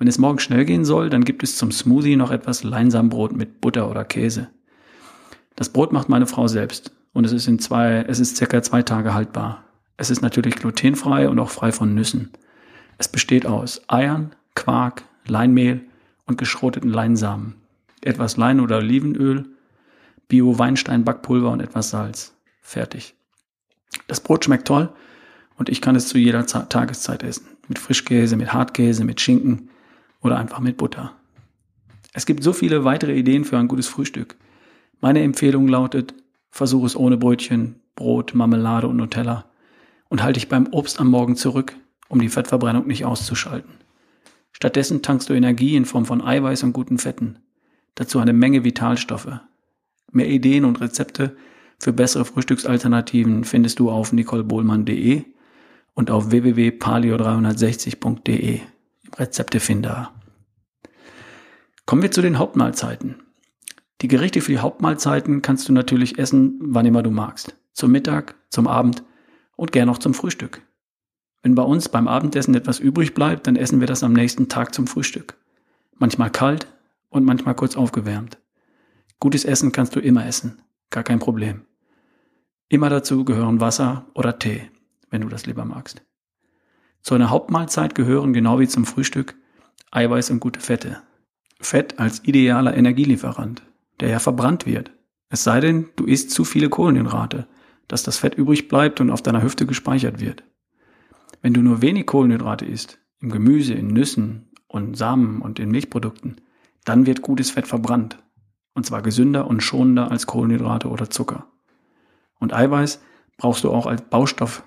Wenn 0.04 0.10
es 0.10 0.18
morgen 0.18 0.40
schnell 0.40 0.66
gehen 0.66 0.84
soll, 0.84 1.10
dann 1.10 1.24
gibt 1.24 1.44
es 1.44 1.56
zum 1.56 1.72
Smoothie 1.72 2.18
noch 2.18 2.30
etwas 2.30 2.66
Leinsamenbrot 2.66 3.32
mit 3.32 3.62
Butter 3.62 3.90
oder 3.90 4.04
Käse. 4.04 4.50
Das 5.56 5.70
Brot 5.70 5.94
macht 5.94 6.10
meine 6.10 6.28
Frau 6.28 6.50
selbst 6.50 6.92
und 7.14 7.24
es 7.24 7.32
ist 7.32 7.48
in 7.48 7.58
zwei, 7.58 8.04
es 8.06 8.20
ist 8.20 8.36
circa 8.36 8.62
zwei 8.62 8.82
Tage 8.82 9.14
haltbar. 9.14 9.64
Es 9.96 10.10
ist 10.10 10.22
natürlich 10.22 10.56
glutenfrei 10.56 11.30
und 11.30 11.40
auch 11.40 11.50
frei 11.50 11.72
von 11.72 11.96
Nüssen. 11.96 12.32
Es 12.98 13.08
besteht 13.08 13.46
aus 13.46 13.82
Eiern, 13.88 14.36
Quark, 14.56 15.04
Leinmehl 15.26 15.80
und 16.26 16.38
geschroteten 16.38 16.90
Leinsamen, 16.90 17.56
etwas 18.02 18.36
Lein- 18.36 18.60
oder 18.60 18.80
Olivenöl, 18.80 19.46
Bio-Weinstein-Backpulver 20.28 21.50
und 21.50 21.62
etwas 21.62 21.92
Salz. 21.92 22.36
Fertig. 22.62 23.16
Das 24.10 24.20
Brot 24.20 24.44
schmeckt 24.44 24.68
toll 24.68 24.90
und 25.56 25.70
ich 25.70 25.80
kann 25.80 25.96
es 25.96 26.10
zu 26.10 26.18
jeder 26.18 26.46
Tageszeit 26.46 27.24
essen. 27.24 27.48
Mit 27.70 27.80
Frischkäse, 27.80 28.36
mit 28.36 28.52
Hartkäse, 28.52 29.06
mit 29.06 29.22
Schinken 29.22 29.70
oder 30.24 30.38
einfach 30.38 30.60
mit 30.60 30.78
Butter. 30.78 31.14
Es 32.14 32.26
gibt 32.26 32.44
so 32.44 32.54
viele 32.54 32.84
weitere 32.84 33.16
Ideen 33.16 33.46
für 33.46 33.58
ein 33.58 33.68
gutes 33.68 33.88
Frühstück. 33.88 34.36
Meine 35.02 35.22
Empfehlung 35.22 35.68
lautet, 35.68 36.14
versuche 36.50 36.86
es 36.86 36.96
ohne 36.96 37.18
Brötchen, 37.18 37.82
Brot, 37.96 38.34
Marmelade 38.34 38.88
und 38.88 38.98
Nutella 38.98 39.46
und 40.10 40.24
halte 40.24 40.40
dich 40.40 40.50
beim 40.50 40.68
Obst 40.72 41.00
am 41.00 41.10
Morgen 41.10 41.36
zurück, 41.36 41.76
um 42.08 42.20
die 42.20 42.30
Fettverbrennung 42.30 42.88
nicht 42.88 43.06
auszuschalten. 43.06 43.72
Stattdessen 44.52 45.02
tankst 45.02 45.30
du 45.30 45.34
Energie 45.34 45.76
in 45.76 45.86
Form 45.86 46.06
von 46.06 46.22
Eiweiß 46.22 46.64
und 46.64 46.74
guten 46.74 47.00
Fetten. 47.00 47.40
Dazu 47.96 48.20
eine 48.20 48.34
Menge 48.34 48.64
Vitalstoffe. 48.64 49.40
Mehr 50.12 50.30
Ideen 50.30 50.66
und 50.66 50.80
Rezepte 50.80 51.36
für 51.80 51.92
bessere 51.92 52.26
Frühstücksalternativen 52.26 53.44
findest 53.44 53.80
du 53.80 53.90
auf 53.90 54.14
nicolebohlmann.de 54.14 55.24
und 55.96 56.12
auf 56.12 56.30
www.paleo360.de 56.32 58.58
im 58.58 58.62
Rezeptefinder. 59.18 60.13
Kommen 61.86 62.02
wir 62.02 62.12
zu 62.12 62.22
den 62.22 62.38
Hauptmahlzeiten. 62.38 63.16
Die 64.02 64.08
Gerichte 64.08 64.40
für 64.40 64.54
die 64.54 64.60
Hauptmahlzeiten 64.60 65.42
kannst 65.42 65.68
du 65.68 65.74
natürlich 65.74 66.18
essen, 66.18 66.58
wann 66.62 66.86
immer 66.86 67.04
du 67.04 67.12
magst. 67.12 67.58
Zum 67.74 67.92
Mittag, 67.92 68.36
zum 68.50 68.68
Abend 68.68 69.04
und 69.58 69.72
gern 69.74 69.90
auch 69.90 69.98
zum 69.98 70.14
Frühstück. 70.14 70.62
Wenn 71.42 71.56
bei 71.56 71.64
uns 71.64 71.90
beim 71.90 72.08
Abendessen 72.08 72.56
etwas 72.56 72.80
übrig 72.80 73.14
bleibt, 73.14 73.48
dann 73.48 73.58
essen 73.58 73.82
wir 73.82 73.88
das 73.88 74.02
am 74.02 74.14
nächsten 74.14 74.48
Tag 74.48 74.74
zum 74.74 74.88
Frühstück. 74.88 75.36
Manchmal 75.98 76.30
kalt 76.30 76.68
und 77.10 77.26
manchmal 77.26 77.56
kurz 77.56 77.76
aufgewärmt. 77.76 78.40
Gutes 79.20 79.44
Essen 79.44 79.74
kannst 79.74 79.96
du 79.96 80.00
immer 80.00 80.26
essen, 80.26 80.62
gar 80.90 81.04
kein 81.04 81.20
Problem. 81.20 81.66
Immer 82.70 82.90
dazu 82.90 83.26
gehören 83.26 83.60
Wasser 83.60 84.06
oder 84.16 84.40
Tee, 84.40 84.70
wenn 85.10 85.22
du 85.22 85.28
das 85.28 85.46
lieber 85.46 85.66
magst. 85.66 86.02
Zu 87.02 87.16
einer 87.16 87.30
Hauptmahlzeit 87.30 87.94
gehören 87.94 88.32
genau 88.32 88.60
wie 88.60 88.68
zum 88.68 88.86
Frühstück 88.86 89.36
Eiweiß 89.92 90.32
und 90.32 90.40
gute 90.40 90.62
Fette. 90.62 91.02
Fett 91.66 92.00
als 92.00 92.24
idealer 92.26 92.76
Energielieferant, 92.76 93.64
der 94.00 94.10
ja 94.10 94.20
verbrannt 94.20 94.66
wird. 94.66 94.92
Es 95.30 95.44
sei 95.44 95.60
denn, 95.60 95.90
du 95.96 96.06
isst 96.06 96.32
zu 96.32 96.44
viele 96.44 96.70
Kohlenhydrate, 96.70 97.48
dass 97.88 98.04
das 98.04 98.18
Fett 98.18 98.36
übrig 98.36 98.68
bleibt 98.68 99.02
und 99.02 99.10
auf 99.10 99.22
deiner 99.22 99.44
Hüfte 99.44 99.66
gespeichert 99.66 100.20
wird. 100.20 100.44
Wenn 101.42 101.54
du 101.54 101.62
nur 101.62 101.82
wenig 101.82 102.06
Kohlenhydrate 102.06 102.66
isst, 102.66 103.00
im 103.20 103.30
Gemüse, 103.30 103.74
in 103.74 103.88
Nüssen 103.88 104.50
und 104.68 104.98
Samen 104.98 105.42
und 105.42 105.60
in 105.60 105.70
Milchprodukten, 105.70 106.42
dann 106.86 107.06
wird 107.06 107.22
gutes 107.22 107.52
Fett 107.52 107.68
verbrannt. 107.68 108.18
Und 108.74 108.86
zwar 108.86 109.02
gesünder 109.02 109.48
und 109.48 109.62
schonender 109.62 110.10
als 110.10 110.26
Kohlenhydrate 110.26 110.90
oder 110.90 111.10
Zucker. 111.10 111.48
Und 112.40 112.54
Eiweiß 112.54 113.02
brauchst 113.38 113.64
du 113.64 113.72
auch 113.72 113.86
als 113.86 114.02
Baustoff 114.02 114.64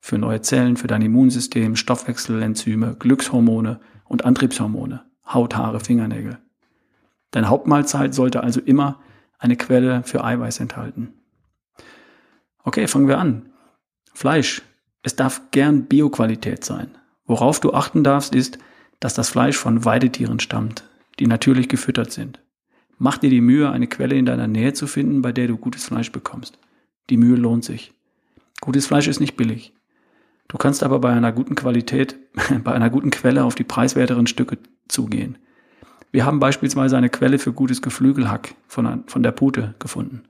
für 0.00 0.18
neue 0.18 0.42
Zellen, 0.42 0.76
für 0.76 0.86
dein 0.86 1.02
Immunsystem, 1.02 1.74
Stoffwechsel, 1.74 2.42
Enzyme, 2.42 2.96
Glückshormone 2.98 3.80
und 4.04 4.24
Antriebshormone, 4.24 5.04
Haut, 5.26 5.56
Haare, 5.56 5.80
Fingernägel. 5.80 6.38
Deine 7.30 7.48
Hauptmahlzeit 7.48 8.14
sollte 8.14 8.42
also 8.42 8.60
immer 8.60 9.00
eine 9.38 9.56
Quelle 9.56 10.02
für 10.04 10.24
Eiweiß 10.24 10.60
enthalten. 10.60 11.14
Okay, 12.64 12.86
fangen 12.86 13.08
wir 13.08 13.18
an. 13.18 13.50
Fleisch. 14.14 14.62
Es 15.02 15.14
darf 15.14 15.50
gern 15.50 15.84
Bioqualität 15.84 16.64
sein. 16.64 16.96
Worauf 17.26 17.60
du 17.60 17.72
achten 17.72 18.02
darfst, 18.02 18.34
ist, 18.34 18.58
dass 19.00 19.14
das 19.14 19.28
Fleisch 19.28 19.56
von 19.56 19.84
Weidetieren 19.84 20.40
stammt, 20.40 20.84
die 21.18 21.26
natürlich 21.26 21.68
gefüttert 21.68 22.12
sind. 22.12 22.40
Mach 22.98 23.18
dir 23.18 23.30
die 23.30 23.40
Mühe, 23.40 23.70
eine 23.70 23.86
Quelle 23.88 24.14
in 24.14 24.26
deiner 24.26 24.48
Nähe 24.48 24.72
zu 24.72 24.86
finden, 24.86 25.22
bei 25.22 25.32
der 25.32 25.48
du 25.48 25.58
gutes 25.58 25.84
Fleisch 25.84 26.12
bekommst. 26.12 26.58
Die 27.10 27.18
Mühe 27.18 27.36
lohnt 27.36 27.64
sich. 27.64 27.92
Gutes 28.60 28.86
Fleisch 28.86 29.06
ist 29.06 29.20
nicht 29.20 29.36
billig. 29.36 29.74
Du 30.48 30.56
kannst 30.56 30.82
aber 30.82 30.98
bei 30.98 31.12
einer 31.12 31.32
guten 31.32 31.54
Qualität, 31.54 32.16
bei 32.64 32.72
einer 32.72 32.90
guten 32.90 33.10
Quelle 33.10 33.44
auf 33.44 33.54
die 33.54 33.64
preiswerteren 33.64 34.26
Stücke 34.26 34.58
zugehen. 34.88 35.38
Wir 36.12 36.24
haben 36.24 36.40
beispielsweise 36.40 36.96
eine 36.96 37.10
Quelle 37.10 37.38
für 37.38 37.52
gutes 37.52 37.82
Geflügelhack 37.82 38.54
von, 38.66 39.04
von 39.06 39.22
der 39.22 39.32
Pute 39.32 39.74
gefunden. 39.78 40.22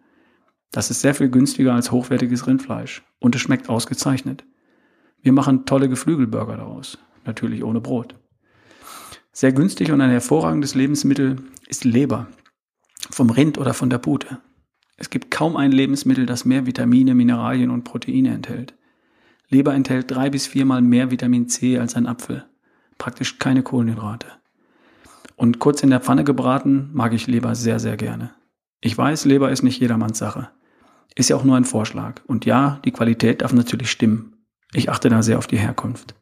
Das 0.72 0.90
ist 0.90 1.00
sehr 1.00 1.14
viel 1.14 1.28
günstiger 1.28 1.74
als 1.74 1.92
hochwertiges 1.92 2.46
Rindfleisch 2.46 3.02
und 3.18 3.34
es 3.34 3.40
schmeckt 3.40 3.68
ausgezeichnet. 3.68 4.44
Wir 5.22 5.32
machen 5.32 5.64
tolle 5.64 5.88
Geflügelburger 5.88 6.56
daraus, 6.56 6.98
natürlich 7.24 7.64
ohne 7.64 7.80
Brot. 7.80 8.14
Sehr 9.32 9.52
günstig 9.52 9.92
und 9.92 10.00
ein 10.00 10.10
hervorragendes 10.10 10.74
Lebensmittel 10.74 11.36
ist 11.68 11.84
Leber, 11.84 12.28
vom 13.10 13.30
Rind 13.30 13.58
oder 13.58 13.74
von 13.74 13.90
der 13.90 13.98
Pute. 13.98 14.40
Es 14.96 15.10
gibt 15.10 15.30
kaum 15.30 15.56
ein 15.56 15.72
Lebensmittel, 15.72 16.26
das 16.26 16.44
mehr 16.44 16.66
Vitamine, 16.66 17.14
Mineralien 17.14 17.70
und 17.70 17.84
Proteine 17.84 18.30
enthält. 18.30 18.74
Leber 19.48 19.74
enthält 19.74 20.10
drei 20.10 20.30
bis 20.30 20.46
viermal 20.46 20.82
mehr 20.82 21.10
Vitamin 21.10 21.48
C 21.48 21.78
als 21.78 21.94
ein 21.96 22.06
Apfel. 22.06 22.44
Praktisch 22.98 23.38
keine 23.38 23.62
Kohlenhydrate. 23.62 24.26
Und 25.36 25.58
kurz 25.58 25.82
in 25.82 25.90
der 25.90 26.00
Pfanne 26.00 26.24
gebraten 26.24 26.90
mag 26.92 27.12
ich 27.12 27.26
Leber 27.26 27.54
sehr, 27.54 27.78
sehr 27.78 27.96
gerne. 27.96 28.32
Ich 28.80 28.96
weiß, 28.96 29.26
Leber 29.26 29.50
ist 29.50 29.62
nicht 29.62 29.80
jedermanns 29.80 30.18
Sache. 30.18 30.48
Ist 31.14 31.30
ja 31.30 31.36
auch 31.36 31.44
nur 31.44 31.56
ein 31.56 31.64
Vorschlag. 31.64 32.20
Und 32.26 32.44
ja, 32.46 32.80
die 32.84 32.90
Qualität 32.90 33.42
darf 33.42 33.52
natürlich 33.52 33.90
stimmen. 33.90 34.36
Ich 34.72 34.90
achte 34.90 35.08
da 35.08 35.22
sehr 35.22 35.38
auf 35.38 35.46
die 35.46 35.58
Herkunft. 35.58 36.14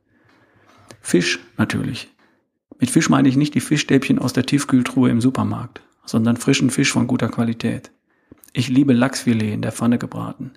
Fisch 1.00 1.40
natürlich. 1.56 2.10
Mit 2.78 2.90
Fisch 2.90 3.08
meine 3.08 3.28
ich 3.28 3.36
nicht 3.36 3.54
die 3.54 3.60
Fischstäbchen 3.60 4.18
aus 4.18 4.32
der 4.32 4.46
Tiefkühltruhe 4.46 5.10
im 5.10 5.20
Supermarkt, 5.20 5.80
sondern 6.04 6.36
frischen 6.36 6.70
Fisch 6.70 6.92
von 6.92 7.06
guter 7.06 7.28
Qualität. 7.28 7.92
Ich 8.52 8.68
liebe 8.68 8.92
Lachsfilet 8.92 9.52
in 9.52 9.62
der 9.62 9.72
Pfanne 9.72 9.98
gebraten. 9.98 10.52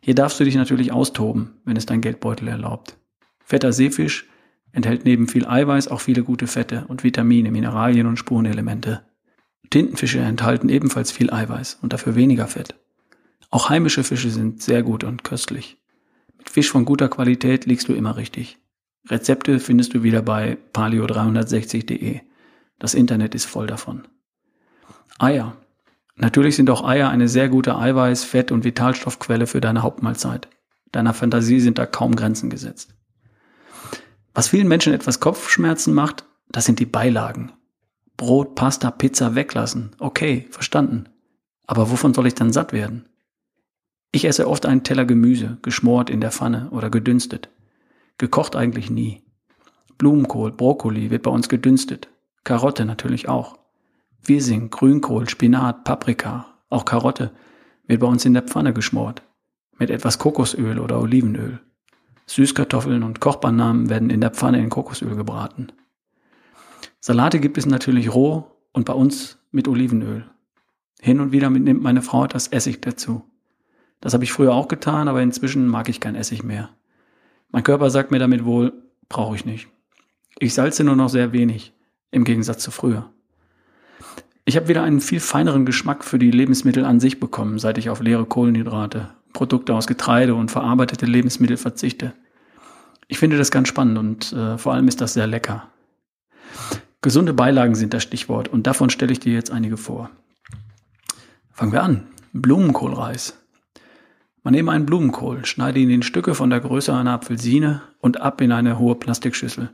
Hier 0.00 0.14
darfst 0.14 0.38
du 0.40 0.44
dich 0.44 0.54
natürlich 0.54 0.92
austoben, 0.92 1.54
wenn 1.64 1.76
es 1.76 1.86
dein 1.86 2.00
Geldbeutel 2.00 2.48
erlaubt. 2.48 2.96
Fetter 3.44 3.72
Seefisch 3.72 4.26
enthält 4.72 5.04
neben 5.04 5.28
viel 5.28 5.46
Eiweiß 5.46 5.88
auch 5.88 6.00
viele 6.00 6.22
gute 6.22 6.46
Fette 6.46 6.84
und 6.88 7.04
Vitamine, 7.04 7.50
Mineralien 7.50 8.06
und 8.06 8.18
Spurenelemente. 8.18 9.02
Tintenfische 9.70 10.20
enthalten 10.20 10.68
ebenfalls 10.68 11.12
viel 11.12 11.32
Eiweiß 11.32 11.78
und 11.82 11.92
dafür 11.92 12.14
weniger 12.14 12.46
Fett. 12.46 12.74
Auch 13.50 13.68
heimische 13.68 14.04
Fische 14.04 14.30
sind 14.30 14.62
sehr 14.62 14.82
gut 14.82 15.04
und 15.04 15.24
köstlich. 15.24 15.78
Mit 16.36 16.50
Fisch 16.50 16.70
von 16.70 16.84
guter 16.84 17.08
Qualität 17.08 17.66
liegst 17.66 17.88
du 17.88 17.94
immer 17.94 18.16
richtig. 18.16 18.58
Rezepte 19.08 19.58
findest 19.58 19.94
du 19.94 20.02
wieder 20.02 20.22
bei 20.22 20.58
paleo360.de. 20.74 22.20
Das 22.78 22.94
Internet 22.94 23.34
ist 23.34 23.46
voll 23.46 23.66
davon. 23.66 24.06
Eier 25.18 25.56
Natürlich 26.18 26.56
sind 26.56 26.68
auch 26.68 26.84
Eier 26.84 27.08
eine 27.10 27.28
sehr 27.28 27.48
gute 27.48 27.76
Eiweiß-, 27.76 28.24
Fett- 28.24 28.50
und 28.50 28.64
Vitalstoffquelle 28.64 29.46
für 29.46 29.60
deine 29.60 29.82
Hauptmahlzeit. 29.82 30.48
Deiner 30.90 31.14
Fantasie 31.14 31.60
sind 31.60 31.78
da 31.78 31.86
kaum 31.86 32.16
Grenzen 32.16 32.50
gesetzt. 32.50 32.94
Was 34.38 34.46
vielen 34.46 34.68
Menschen 34.68 34.92
etwas 34.92 35.18
Kopfschmerzen 35.18 35.92
macht, 35.92 36.24
das 36.48 36.64
sind 36.64 36.78
die 36.78 36.86
Beilagen. 36.86 37.50
Brot, 38.16 38.54
Pasta, 38.54 38.92
Pizza 38.92 39.34
weglassen. 39.34 39.96
Okay, 39.98 40.46
verstanden. 40.50 41.08
Aber 41.66 41.90
wovon 41.90 42.14
soll 42.14 42.28
ich 42.28 42.36
dann 42.36 42.52
satt 42.52 42.72
werden? 42.72 43.08
Ich 44.12 44.24
esse 44.24 44.46
oft 44.46 44.64
einen 44.64 44.84
Teller 44.84 45.06
Gemüse, 45.06 45.58
geschmort 45.62 46.08
in 46.08 46.20
der 46.20 46.30
Pfanne 46.30 46.70
oder 46.70 46.88
gedünstet. 46.88 47.48
Gekocht 48.16 48.54
eigentlich 48.54 48.90
nie. 48.90 49.24
Blumenkohl, 49.96 50.52
Brokkoli 50.52 51.10
wird 51.10 51.24
bei 51.24 51.32
uns 51.32 51.48
gedünstet. 51.48 52.08
Karotte 52.44 52.84
natürlich 52.84 53.28
auch. 53.28 53.58
Wirsing, 54.22 54.70
Grünkohl, 54.70 55.28
Spinat, 55.28 55.82
Paprika, 55.82 56.46
auch 56.68 56.84
Karotte 56.84 57.32
wird 57.88 57.98
bei 57.98 58.06
uns 58.06 58.24
in 58.24 58.34
der 58.34 58.44
Pfanne 58.44 58.72
geschmort. 58.72 59.24
Mit 59.80 59.90
etwas 59.90 60.20
Kokosöl 60.20 60.78
oder 60.78 61.00
Olivenöl. 61.00 61.58
Süßkartoffeln 62.28 63.02
und 63.02 63.20
Kochbananen 63.20 63.88
werden 63.88 64.10
in 64.10 64.20
der 64.20 64.30
Pfanne 64.30 64.60
in 64.60 64.68
Kokosöl 64.68 65.16
gebraten. 65.16 65.68
Salate 67.00 67.40
gibt 67.40 67.58
es 67.58 67.66
natürlich 67.66 68.14
roh 68.14 68.44
und 68.72 68.84
bei 68.84 68.92
uns 68.92 69.38
mit 69.50 69.66
Olivenöl. 69.66 70.24
Hin 71.00 71.20
und 71.20 71.32
wieder 71.32 71.48
nimmt 71.48 71.82
meine 71.82 72.02
Frau 72.02 72.24
etwas 72.24 72.48
Essig 72.48 72.82
dazu. 72.82 73.24
Das 74.00 74.14
habe 74.14 74.24
ich 74.24 74.32
früher 74.32 74.54
auch 74.54 74.68
getan, 74.68 75.08
aber 75.08 75.22
inzwischen 75.22 75.66
mag 75.66 75.88
ich 75.88 76.00
kein 76.00 76.14
Essig 76.14 76.42
mehr. 76.42 76.70
Mein 77.50 77.64
Körper 77.64 77.88
sagt 77.88 78.10
mir 78.10 78.18
damit 78.18 78.44
wohl, 78.44 78.72
brauche 79.08 79.34
ich 79.34 79.44
nicht. 79.44 79.68
Ich 80.38 80.54
salze 80.54 80.84
nur 80.84 80.96
noch 80.96 81.08
sehr 81.08 81.32
wenig, 81.32 81.72
im 82.10 82.24
Gegensatz 82.24 82.62
zu 82.62 82.70
früher. 82.70 83.10
Ich 84.44 84.56
habe 84.56 84.68
wieder 84.68 84.82
einen 84.82 85.00
viel 85.00 85.20
feineren 85.20 85.66
Geschmack 85.66 86.04
für 86.04 86.18
die 86.18 86.30
Lebensmittel 86.30 86.84
an 86.84 87.00
sich 87.00 87.20
bekommen, 87.20 87.58
seit 87.58 87.78
ich 87.78 87.90
auf 87.90 88.00
leere 88.00 88.26
Kohlenhydrate, 88.26 89.10
Produkte 89.32 89.74
aus 89.74 89.86
Getreide 89.86 90.34
und 90.34 90.50
verarbeitete 90.50 91.06
Lebensmittel 91.06 91.56
verzichte. 91.56 92.14
Ich 93.06 93.18
finde 93.18 93.38
das 93.38 93.50
ganz 93.50 93.68
spannend 93.68 93.98
und 93.98 94.32
äh, 94.32 94.58
vor 94.58 94.74
allem 94.74 94.88
ist 94.88 95.00
das 95.00 95.14
sehr 95.14 95.26
lecker. 95.26 95.68
Gesunde 97.00 97.32
Beilagen 97.32 97.74
sind 97.74 97.94
das 97.94 98.02
Stichwort 98.02 98.48
und 98.48 98.66
davon 98.66 98.90
stelle 98.90 99.12
ich 99.12 99.20
dir 99.20 99.32
jetzt 99.32 99.50
einige 99.50 99.76
vor. 99.76 100.10
Fangen 101.52 101.72
wir 101.72 101.82
an. 101.82 102.06
Blumenkohlreis. 102.32 103.38
Man 104.42 104.54
nehme 104.54 104.72
einen 104.72 104.86
Blumenkohl, 104.86 105.44
schneide 105.44 105.80
ihn 105.80 105.90
in 105.90 106.02
Stücke 106.02 106.34
von 106.34 106.50
der 106.50 106.60
Größe 106.60 106.94
einer 106.94 107.12
Apfelsine 107.12 107.82
und 108.00 108.20
ab 108.20 108.40
in 108.40 108.52
eine 108.52 108.78
hohe 108.78 108.94
Plastikschüssel. 108.94 109.70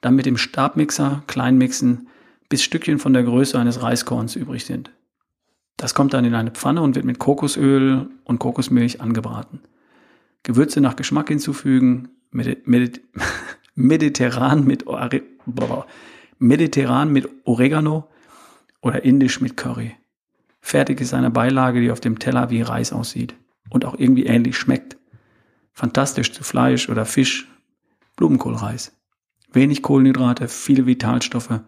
Dann 0.00 0.14
mit 0.14 0.26
dem 0.26 0.36
Stabmixer 0.36 1.22
klein 1.26 1.58
mixen, 1.58 2.08
bis 2.48 2.62
Stückchen 2.62 2.98
von 2.98 3.12
der 3.12 3.22
Größe 3.22 3.58
eines 3.58 3.82
Reiskorns 3.82 4.36
übrig 4.36 4.64
sind. 4.64 4.90
Das 5.80 5.94
kommt 5.94 6.12
dann 6.12 6.26
in 6.26 6.34
eine 6.34 6.50
Pfanne 6.50 6.82
und 6.82 6.94
wird 6.94 7.06
mit 7.06 7.18
Kokosöl 7.18 8.10
und 8.24 8.38
Kokosmilch 8.38 9.00
angebraten. 9.00 9.60
Gewürze 10.42 10.82
nach 10.82 10.94
Geschmack 10.94 11.28
hinzufügen, 11.28 12.10
Medi 12.30 12.58
Medi 12.66 13.00
mediterran 13.76 14.66
mit 14.66 14.84
mediterran 16.38 17.10
mit 17.10 17.30
Oregano 17.44 18.10
oder 18.82 19.06
indisch 19.06 19.40
mit 19.40 19.56
Curry. 19.56 19.96
Fertig 20.60 21.00
ist 21.00 21.14
eine 21.14 21.30
Beilage, 21.30 21.80
die 21.80 21.90
auf 21.90 22.00
dem 22.00 22.18
Teller 22.18 22.50
wie 22.50 22.60
Reis 22.60 22.92
aussieht 22.92 23.34
und 23.70 23.86
auch 23.86 23.94
irgendwie 23.98 24.26
ähnlich 24.26 24.58
schmeckt. 24.58 24.98
Fantastisch 25.72 26.30
zu 26.34 26.44
Fleisch 26.44 26.90
oder 26.90 27.06
Fisch, 27.06 27.48
Blumenkohlreis. 28.16 28.92
Wenig 29.50 29.80
Kohlenhydrate, 29.80 30.46
viele 30.46 30.84
Vitalstoffe, 30.84 31.60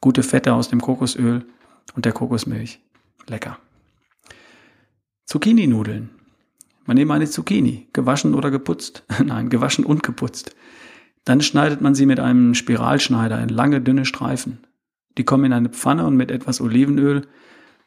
gute 0.00 0.22
Fette 0.22 0.54
aus 0.54 0.68
dem 0.68 0.80
Kokosöl 0.80 1.44
und 1.96 2.04
der 2.04 2.12
Kokosmilch. 2.12 2.80
Lecker. 3.28 3.58
Zucchini-Nudeln. 5.26 6.10
Man 6.86 6.96
nehme 6.96 7.12
eine 7.12 7.28
Zucchini, 7.28 7.88
gewaschen 7.92 8.34
oder 8.34 8.50
geputzt. 8.50 9.04
Nein, 9.24 9.50
gewaschen 9.50 9.84
und 9.84 10.02
geputzt. 10.02 10.56
Dann 11.24 11.42
schneidet 11.42 11.82
man 11.82 11.94
sie 11.94 12.06
mit 12.06 12.20
einem 12.20 12.54
Spiralschneider 12.54 13.38
in 13.42 13.50
lange, 13.50 13.82
dünne 13.82 14.06
Streifen. 14.06 14.60
Die 15.18 15.24
kommen 15.24 15.44
in 15.44 15.52
eine 15.52 15.68
Pfanne 15.68 16.06
und 16.06 16.16
mit 16.16 16.30
etwas 16.30 16.60
Olivenöl 16.60 17.26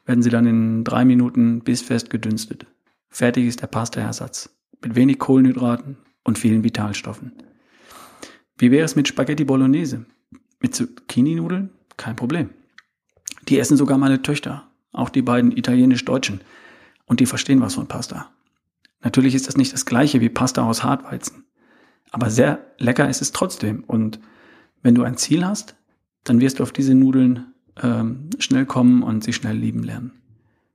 werden 0.04 0.22
sie 0.22 0.30
dann 0.30 0.46
in 0.46 0.84
drei 0.84 1.04
Minuten 1.04 1.60
bissfest 1.60 2.10
gedünstet. 2.10 2.66
Fertig 3.08 3.46
ist 3.46 3.62
der 3.62 3.66
Pastaersatz. 3.66 4.50
Mit 4.82 4.94
wenig 4.94 5.18
Kohlenhydraten 5.18 5.96
und 6.24 6.38
vielen 6.38 6.64
Vitalstoffen. 6.64 7.32
Wie 8.58 8.70
wäre 8.70 8.84
es 8.84 8.96
mit 8.96 9.08
Spaghetti 9.08 9.44
Bolognese? 9.44 10.06
Mit 10.60 10.74
Zucchini-Nudeln? 10.74 11.70
Kein 11.96 12.16
Problem. 12.16 12.50
Die 13.48 13.58
essen 13.58 13.76
sogar 13.76 13.98
meine 13.98 14.22
Töchter. 14.22 14.70
Auch 14.92 15.08
die 15.08 15.22
beiden 15.22 15.56
italienisch-deutschen. 15.56 16.40
Und 17.06 17.20
die 17.20 17.26
verstehen 17.26 17.60
was 17.60 17.74
von 17.74 17.88
Pasta. 17.88 18.30
Natürlich 19.02 19.34
ist 19.34 19.48
das 19.48 19.56
nicht 19.56 19.72
das 19.72 19.86
gleiche 19.86 20.20
wie 20.20 20.28
Pasta 20.28 20.62
aus 20.62 20.84
Hartweizen. 20.84 21.44
Aber 22.10 22.30
sehr 22.30 22.64
lecker 22.78 23.08
ist 23.08 23.22
es 23.22 23.32
trotzdem. 23.32 23.84
Und 23.84 24.20
wenn 24.82 24.94
du 24.94 25.02
ein 25.02 25.16
Ziel 25.16 25.44
hast, 25.44 25.76
dann 26.24 26.40
wirst 26.40 26.58
du 26.58 26.62
auf 26.62 26.72
diese 26.72 26.94
Nudeln 26.94 27.52
ähm, 27.82 28.30
schnell 28.38 28.66
kommen 28.66 29.02
und 29.02 29.24
sie 29.24 29.32
schnell 29.32 29.56
lieben 29.56 29.82
lernen. 29.82 30.12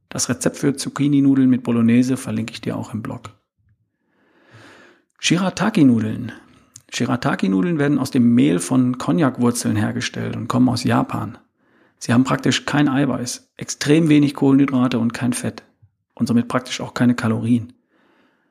Das 0.10 0.30
Rezept 0.30 0.58
für 0.58 0.76
Zucchini-Nudeln 0.76 1.50
mit 1.50 1.64
Bolognese 1.64 2.18
verlinke 2.18 2.54
ich 2.54 2.62
dir 2.62 2.76
auch 2.78 2.94
im 2.94 3.02
Blog. 3.02 3.32
Shirataki-Nudeln. 5.20 6.32
Shirataki-Nudeln 6.92 7.80
werden 7.80 8.00
aus 8.00 8.12
dem 8.12 8.34
Mehl 8.34 8.60
von 8.60 8.98
Cognac-Wurzeln 8.98 9.76
hergestellt 9.76 10.36
und 10.36 10.48
kommen 10.48 10.70
aus 10.70 10.84
Japan. 10.84 11.38
Sie 12.00 12.14
haben 12.14 12.24
praktisch 12.24 12.66
kein 12.66 12.88
Eiweiß, 12.88 13.54
extrem 13.58 14.10
wenig 14.10 14.36
Kohlenhydrate 14.36 15.00
und 15.00 15.14
kein 15.14 15.34
Fett 15.34 15.64
und 16.14 16.28
somit 16.28 16.48
praktisch 16.48 16.82
auch 16.82 16.94
keine 16.94 17.16
Kalorien. 17.16 17.74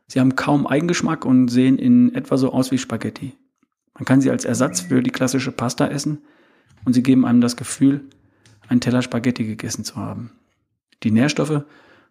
Sie 0.08 0.20
haben 0.20 0.36
kaum 0.36 0.66
Eigengeschmack 0.66 1.24
und 1.24 1.48
sehen 1.48 1.78
in 1.78 2.14
etwa 2.14 2.36
so 2.36 2.52
aus 2.52 2.70
wie 2.70 2.78
Spaghetti. 2.78 3.36
Man 3.94 4.04
kann 4.04 4.20
sie 4.20 4.30
als 4.30 4.44
Ersatz 4.44 4.82
für 4.82 5.02
die 5.02 5.10
klassische 5.10 5.52
Pasta 5.52 5.86
essen 5.88 6.18
und 6.84 6.92
sie 6.92 7.02
geben 7.02 7.24
einem 7.24 7.40
das 7.40 7.56
Gefühl, 7.56 8.08
einen 8.68 8.80
Teller 8.80 9.02
Spaghetti 9.02 9.44
gegessen 9.44 9.84
zu 9.84 9.96
haben. 9.96 10.32
Die 11.02 11.10
Nährstoffe, 11.10 11.64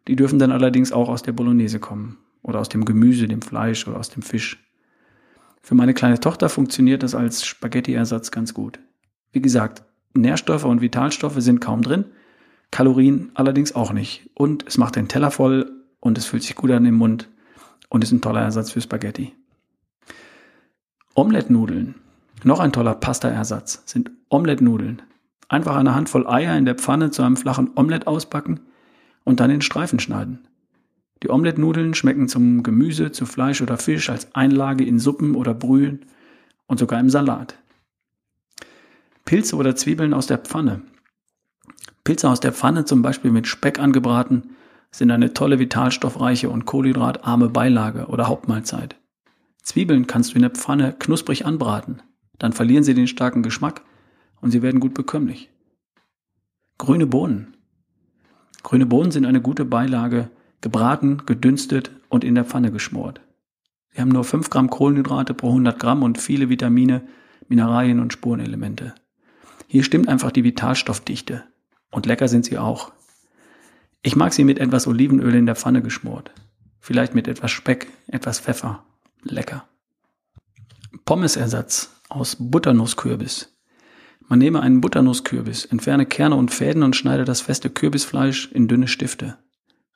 die 0.07 0.15
dürfen 0.15 0.39
dann 0.39 0.51
allerdings 0.51 0.91
auch 0.91 1.09
aus 1.09 1.23
der 1.23 1.31
Bolognese 1.31 1.79
kommen 1.79 2.17
oder 2.41 2.59
aus 2.59 2.69
dem 2.69 2.85
Gemüse, 2.85 3.27
dem 3.27 3.41
Fleisch 3.41 3.87
oder 3.87 3.97
aus 3.97 4.09
dem 4.09 4.23
Fisch. 4.23 4.61
Für 5.61 5.75
meine 5.75 5.93
kleine 5.93 6.19
Tochter 6.19 6.49
funktioniert 6.49 7.01
das 7.01 7.15
als 7.15 7.45
Spaghetti-Ersatz 7.45 8.31
ganz 8.31 8.53
gut. 8.53 8.79
Wie 9.31 9.41
gesagt, 9.41 9.83
Nährstoffe 10.15 10.65
und 10.65 10.81
Vitalstoffe 10.81 11.39
sind 11.39 11.61
kaum 11.61 11.81
drin, 11.81 12.05
Kalorien 12.71 13.31
allerdings 13.35 13.75
auch 13.75 13.93
nicht. 13.93 14.29
Und 14.33 14.65
es 14.67 14.77
macht 14.77 14.95
den 14.95 15.07
Teller 15.07 15.31
voll 15.31 15.71
und 15.99 16.17
es 16.17 16.25
fühlt 16.25 16.43
sich 16.43 16.55
gut 16.55 16.71
an 16.71 16.85
im 16.85 16.95
Mund 16.95 17.29
und 17.89 18.03
ist 18.03 18.11
ein 18.11 18.21
toller 18.21 18.41
Ersatz 18.41 18.71
für 18.71 18.81
Spaghetti. 18.81 19.33
Omelette-Nudeln. 21.13 21.95
Noch 22.43 22.59
ein 22.59 22.73
toller 22.73 22.95
Pasta-Ersatz 22.95 23.83
sind 23.85 24.11
Omelette-Nudeln. 24.29 25.01
Einfach 25.47 25.75
eine 25.75 25.95
Handvoll 25.95 26.27
Eier 26.27 26.57
in 26.57 26.65
der 26.65 26.75
Pfanne 26.75 27.11
zu 27.11 27.21
einem 27.21 27.37
flachen 27.37 27.71
Omelett 27.75 28.07
ausbacken 28.07 28.59
und 29.23 29.39
dann 29.39 29.51
in 29.51 29.61
Streifen 29.61 29.99
schneiden. 29.99 30.47
Die 31.23 31.29
Omelette-Nudeln 31.29 31.93
schmecken 31.93 32.27
zum 32.27 32.61
Gemüse, 32.61 33.11
zu 33.11 33.25
Fleisch 33.25 33.61
oder 33.61 33.77
Fisch 33.77 34.09
als 34.09 34.35
Einlage 34.35 34.83
in 34.83 34.99
Suppen 34.99 35.35
oder 35.35 35.53
Brühen 35.53 36.05
und 36.67 36.79
sogar 36.79 36.99
im 36.99 37.09
Salat. 37.09 37.57
Pilze 39.25 39.55
oder 39.55 39.75
Zwiebeln 39.75 40.13
aus 40.13 40.27
der 40.27 40.37
Pfanne. 40.37 40.83
Pilze 42.03 42.29
aus 42.29 42.39
der 42.39 42.53
Pfanne, 42.53 42.85
zum 42.85 43.01
Beispiel 43.01 43.31
mit 43.31 43.47
Speck 43.47 43.79
angebraten, 43.79 44.51
sind 44.91 45.09
eine 45.09 45.33
tolle 45.33 45.57
vitalstoffreiche 45.57 46.47
und 46.47 46.65
kohlenhydratarme 46.65 47.49
Beilage 47.49 48.05
oder 48.05 48.27
Hauptmahlzeit. 48.27 48.95
Zwiebeln 49.63 50.05
kannst 50.05 50.31
du 50.31 50.35
in 50.35 50.43
der 50.43 50.51
Pfanne 50.51 50.93
knusprig 50.93 51.45
anbraten, 51.45 52.03
dann 52.37 52.53
verlieren 52.53 52.83
sie 52.83 52.93
den 52.93 53.07
starken 53.07 53.41
Geschmack 53.41 53.81
und 54.41 54.51
sie 54.51 54.61
werden 54.61 54.79
gut 54.79 54.93
bekömmlich. 54.93 55.49
Grüne 56.77 57.07
Bohnen. 57.07 57.57
Grüne 58.61 58.85
Bohnen 58.85 59.11
sind 59.11 59.25
eine 59.25 59.41
gute 59.41 59.65
Beilage, 59.65 60.29
gebraten, 60.61 61.23
gedünstet 61.25 61.89
und 62.09 62.23
in 62.23 62.35
der 62.35 62.45
Pfanne 62.45 62.71
geschmort. 62.71 63.21
Sie 63.91 64.01
haben 64.01 64.09
nur 64.09 64.23
5 64.23 64.51
Gramm 64.51 64.69
Kohlenhydrate 64.69 65.33
pro 65.33 65.47
100 65.47 65.79
Gramm 65.79 66.03
und 66.03 66.19
viele 66.19 66.49
Vitamine, 66.49 67.07
Mineralien 67.47 67.99
und 67.99 68.13
Spurenelemente. 68.13 68.93
Hier 69.67 69.83
stimmt 69.83 70.07
einfach 70.07 70.31
die 70.31 70.43
Vitalstoffdichte. 70.43 71.43
Und 71.91 72.05
lecker 72.05 72.27
sind 72.27 72.45
sie 72.45 72.57
auch. 72.57 72.91
Ich 74.01 74.15
mag 74.15 74.33
sie 74.33 74.43
mit 74.43 74.59
etwas 74.59 74.87
Olivenöl 74.87 75.33
in 75.33 75.45
der 75.45 75.55
Pfanne 75.55 75.81
geschmort. 75.81 76.31
Vielleicht 76.79 77.15
mit 77.15 77.27
etwas 77.27 77.51
Speck, 77.51 77.87
etwas 78.07 78.39
Pfeffer. 78.39 78.85
Lecker. 79.23 79.67
Pommesersatz 81.05 81.91
aus 82.09 82.37
Butternusskürbis. 82.39 83.55
Man 84.27 84.39
nehme 84.39 84.61
einen 84.61 84.81
Butternusskürbis, 84.81 85.65
entferne 85.65 86.05
Kerne 86.05 86.35
und 86.35 86.51
Fäden 86.51 86.83
und 86.83 86.95
schneide 86.95 87.25
das 87.25 87.41
feste 87.41 87.69
Kürbisfleisch 87.69 88.51
in 88.51 88.67
dünne 88.67 88.87
Stifte. 88.87 89.37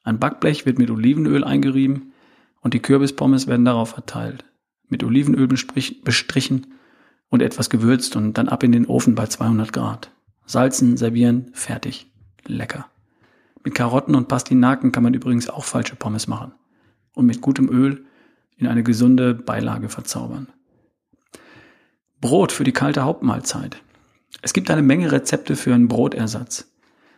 Ein 0.04 0.20
Backblech 0.20 0.66
wird 0.66 0.80
mit 0.80 0.90
Olivenöl 0.90 1.44
eingerieben 1.44 2.14
und 2.62 2.74
die 2.74 2.82
Kürbispommes 2.82 3.48
werden 3.48 3.66
darauf 3.66 3.90
verteilt. 3.90 4.46
Mit 4.88 5.04
Olivenöl 5.04 5.48
bestrichen 5.48 6.74
und 7.30 7.42
etwas 7.42 7.70
gewürzt 7.70 8.16
und 8.16 8.38
dann 8.38 8.50
ab 8.50 8.64
in 8.64 8.72
den 8.72 8.86
Ofen 8.86 9.16
bei 9.16 9.28
200 9.28 9.72
Grad. 9.72 10.12
Salzen, 10.46 10.98
servieren, 10.98 11.52
fertig. 11.54 12.12
Lecker. 12.46 12.88
Mit 13.64 13.76
Karotten 13.76 14.16
und 14.16 14.28
Pastinaken 14.28 14.92
kann 14.92 15.04
man 15.04 15.14
übrigens 15.14 15.50
auch 15.50 15.64
falsche 15.64 15.96
Pommes 15.96 16.28
machen. 16.28 16.54
Und 17.14 17.26
mit 17.26 17.42
gutem 17.42 17.70
Öl 17.70 18.06
in 18.58 18.68
eine 18.68 18.84
gesunde 18.84 19.34
Beilage 19.34 19.90
verzaubern. 19.90 20.48
Brot 22.22 22.52
für 22.52 22.64
die 22.64 22.72
kalte 22.72 23.04
Hauptmahlzeit. 23.04 23.82
Es 24.42 24.54
gibt 24.54 24.70
eine 24.72 24.82
Menge 24.82 25.12
Rezepte 25.12 25.56
für 25.56 25.74
einen 25.74 25.88
Brotersatz. 25.88 26.72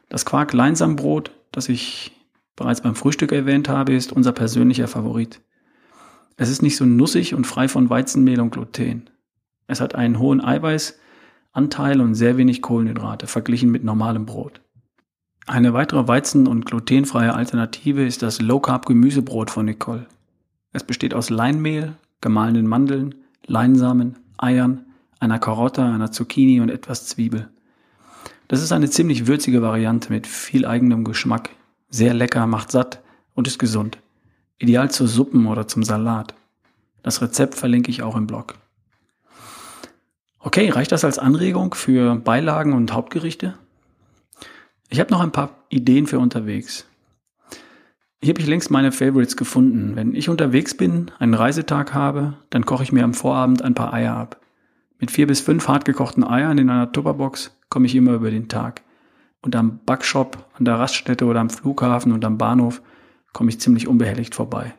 Das 0.10 0.26
Quark-Leinsambrot, 0.26 1.32
das 1.52 1.70
ich 1.70 2.12
bereits 2.56 2.82
beim 2.82 2.96
Frühstück 2.96 3.32
erwähnt 3.32 3.70
habe, 3.70 3.94
ist 3.94 4.12
unser 4.12 4.32
persönlicher 4.32 4.88
Favorit. 4.88 5.42
Es 6.38 6.50
ist 6.50 6.62
nicht 6.62 6.78
so 6.78 6.86
nussig 6.86 7.34
und 7.34 7.48
frei 7.48 7.68
von 7.68 7.90
Weizenmehl 7.90 8.42
und 8.42 8.52
Gluten. 8.52 9.10
Es 9.68 9.82
hat 9.82 9.96
einen 9.96 10.20
hohen 10.20 10.42
Eiweißanteil 10.44 12.02
und 12.02 12.16
sehr 12.16 12.38
wenig 12.38 12.62
Kohlenhydrate 12.62 13.28
verglichen 13.28 13.72
mit 13.72 13.84
normalem 13.84 14.26
Brot. 14.26 14.62
Eine 15.48 15.74
weitere 15.74 16.08
weizen- 16.08 16.48
und 16.48 16.66
glutenfreie 16.66 17.34
Alternative 17.34 18.06
ist 18.06 18.22
das 18.22 18.42
Low 18.42 18.60
Carb 18.60 18.86
Gemüsebrot 18.86 19.50
von 19.50 19.66
Nicole. 19.66 20.06
Es 20.72 20.84
besteht 20.84 21.14
aus 21.14 21.30
Leinmehl, 21.30 21.96
gemahlenen 22.22 22.68
Mandeln, 22.68 23.16
Leinsamen, 23.48 24.18
Eiern, 24.38 24.86
einer 25.20 25.40
Karotte, 25.40 25.84
einer 25.84 26.12
Zucchini 26.12 26.62
und 26.62 26.70
etwas 26.70 27.08
Zwiebel. 27.08 27.50
Das 28.48 28.62
ist 28.62 28.72
eine 28.72 28.90
ziemlich 28.90 29.28
würzige 29.28 29.62
Variante 29.62 30.12
mit 30.12 30.28
viel 30.28 30.66
eigenem 30.66 31.04
Geschmack. 31.04 31.50
Sehr 31.90 32.14
lecker, 32.14 32.48
macht 32.48 32.72
satt 32.72 33.02
und 33.34 33.48
ist 33.48 33.60
gesund. 33.60 33.98
Ideal 34.58 34.92
zu 34.92 35.08
Suppen 35.08 35.48
oder 35.48 35.68
zum 35.68 35.84
Salat. 35.84 36.36
Das 37.02 37.22
Rezept 37.22 37.56
verlinke 37.56 37.90
ich 37.90 38.04
auch 38.04 38.16
im 38.16 38.28
Blog. 38.28 38.56
Okay, 40.44 40.70
reicht 40.70 40.92
das 40.92 41.06
als 41.06 41.20
Anregung 41.20 41.76
für 41.76 42.16
Beilagen 42.16 42.74
und 42.74 42.94
Hauptgerichte? 42.94 43.54
Ich 44.90 45.00
habe 45.00 45.12
noch 45.12 45.22
ein 45.22 45.32
paar 45.32 45.52
Ideen 45.70 46.08
für 46.08 46.18
unterwegs. 46.18 46.88
Hier 48.24 48.34
habe 48.34 48.42
ich 48.42 48.48
längst 48.48 48.72
meine 48.72 48.92
Favorites 48.92 49.38
gefunden. 49.38 49.96
Wenn 49.96 50.16
ich 50.16 50.30
unterwegs 50.30 50.76
bin, 50.76 51.12
einen 51.20 51.36
Reisetag 51.36 51.94
habe, 51.94 52.34
dann 52.50 52.66
koche 52.66 52.82
ich 52.82 52.92
mir 52.92 53.04
am 53.04 53.14
Vorabend 53.14 53.62
ein 53.62 53.76
paar 53.76 53.94
Eier 53.94 54.16
ab. 54.16 54.42
Mit 55.00 55.12
vier 55.12 55.28
bis 55.28 55.42
fünf 55.42 55.68
hartgekochten 55.68 56.24
Eiern 56.24 56.58
in 56.58 56.72
einer 56.72 56.92
Tupperbox 56.92 57.56
komme 57.70 57.86
ich 57.86 57.94
immer 57.94 58.14
über 58.14 58.32
den 58.32 58.48
Tag. 58.48 58.82
Und 59.44 59.56
am 59.56 59.80
Backshop, 59.86 60.50
an 60.58 60.66
der 60.66 60.80
Raststätte 60.80 61.26
oder 61.26 61.40
am 61.40 61.52
Flughafen 61.52 62.12
und 62.12 62.26
am 62.26 62.40
Bahnhof 62.40 62.82
komme 63.32 63.52
ich 63.52 63.60
ziemlich 63.60 63.88
unbehelligt 63.88 64.34
vorbei. 64.34 64.74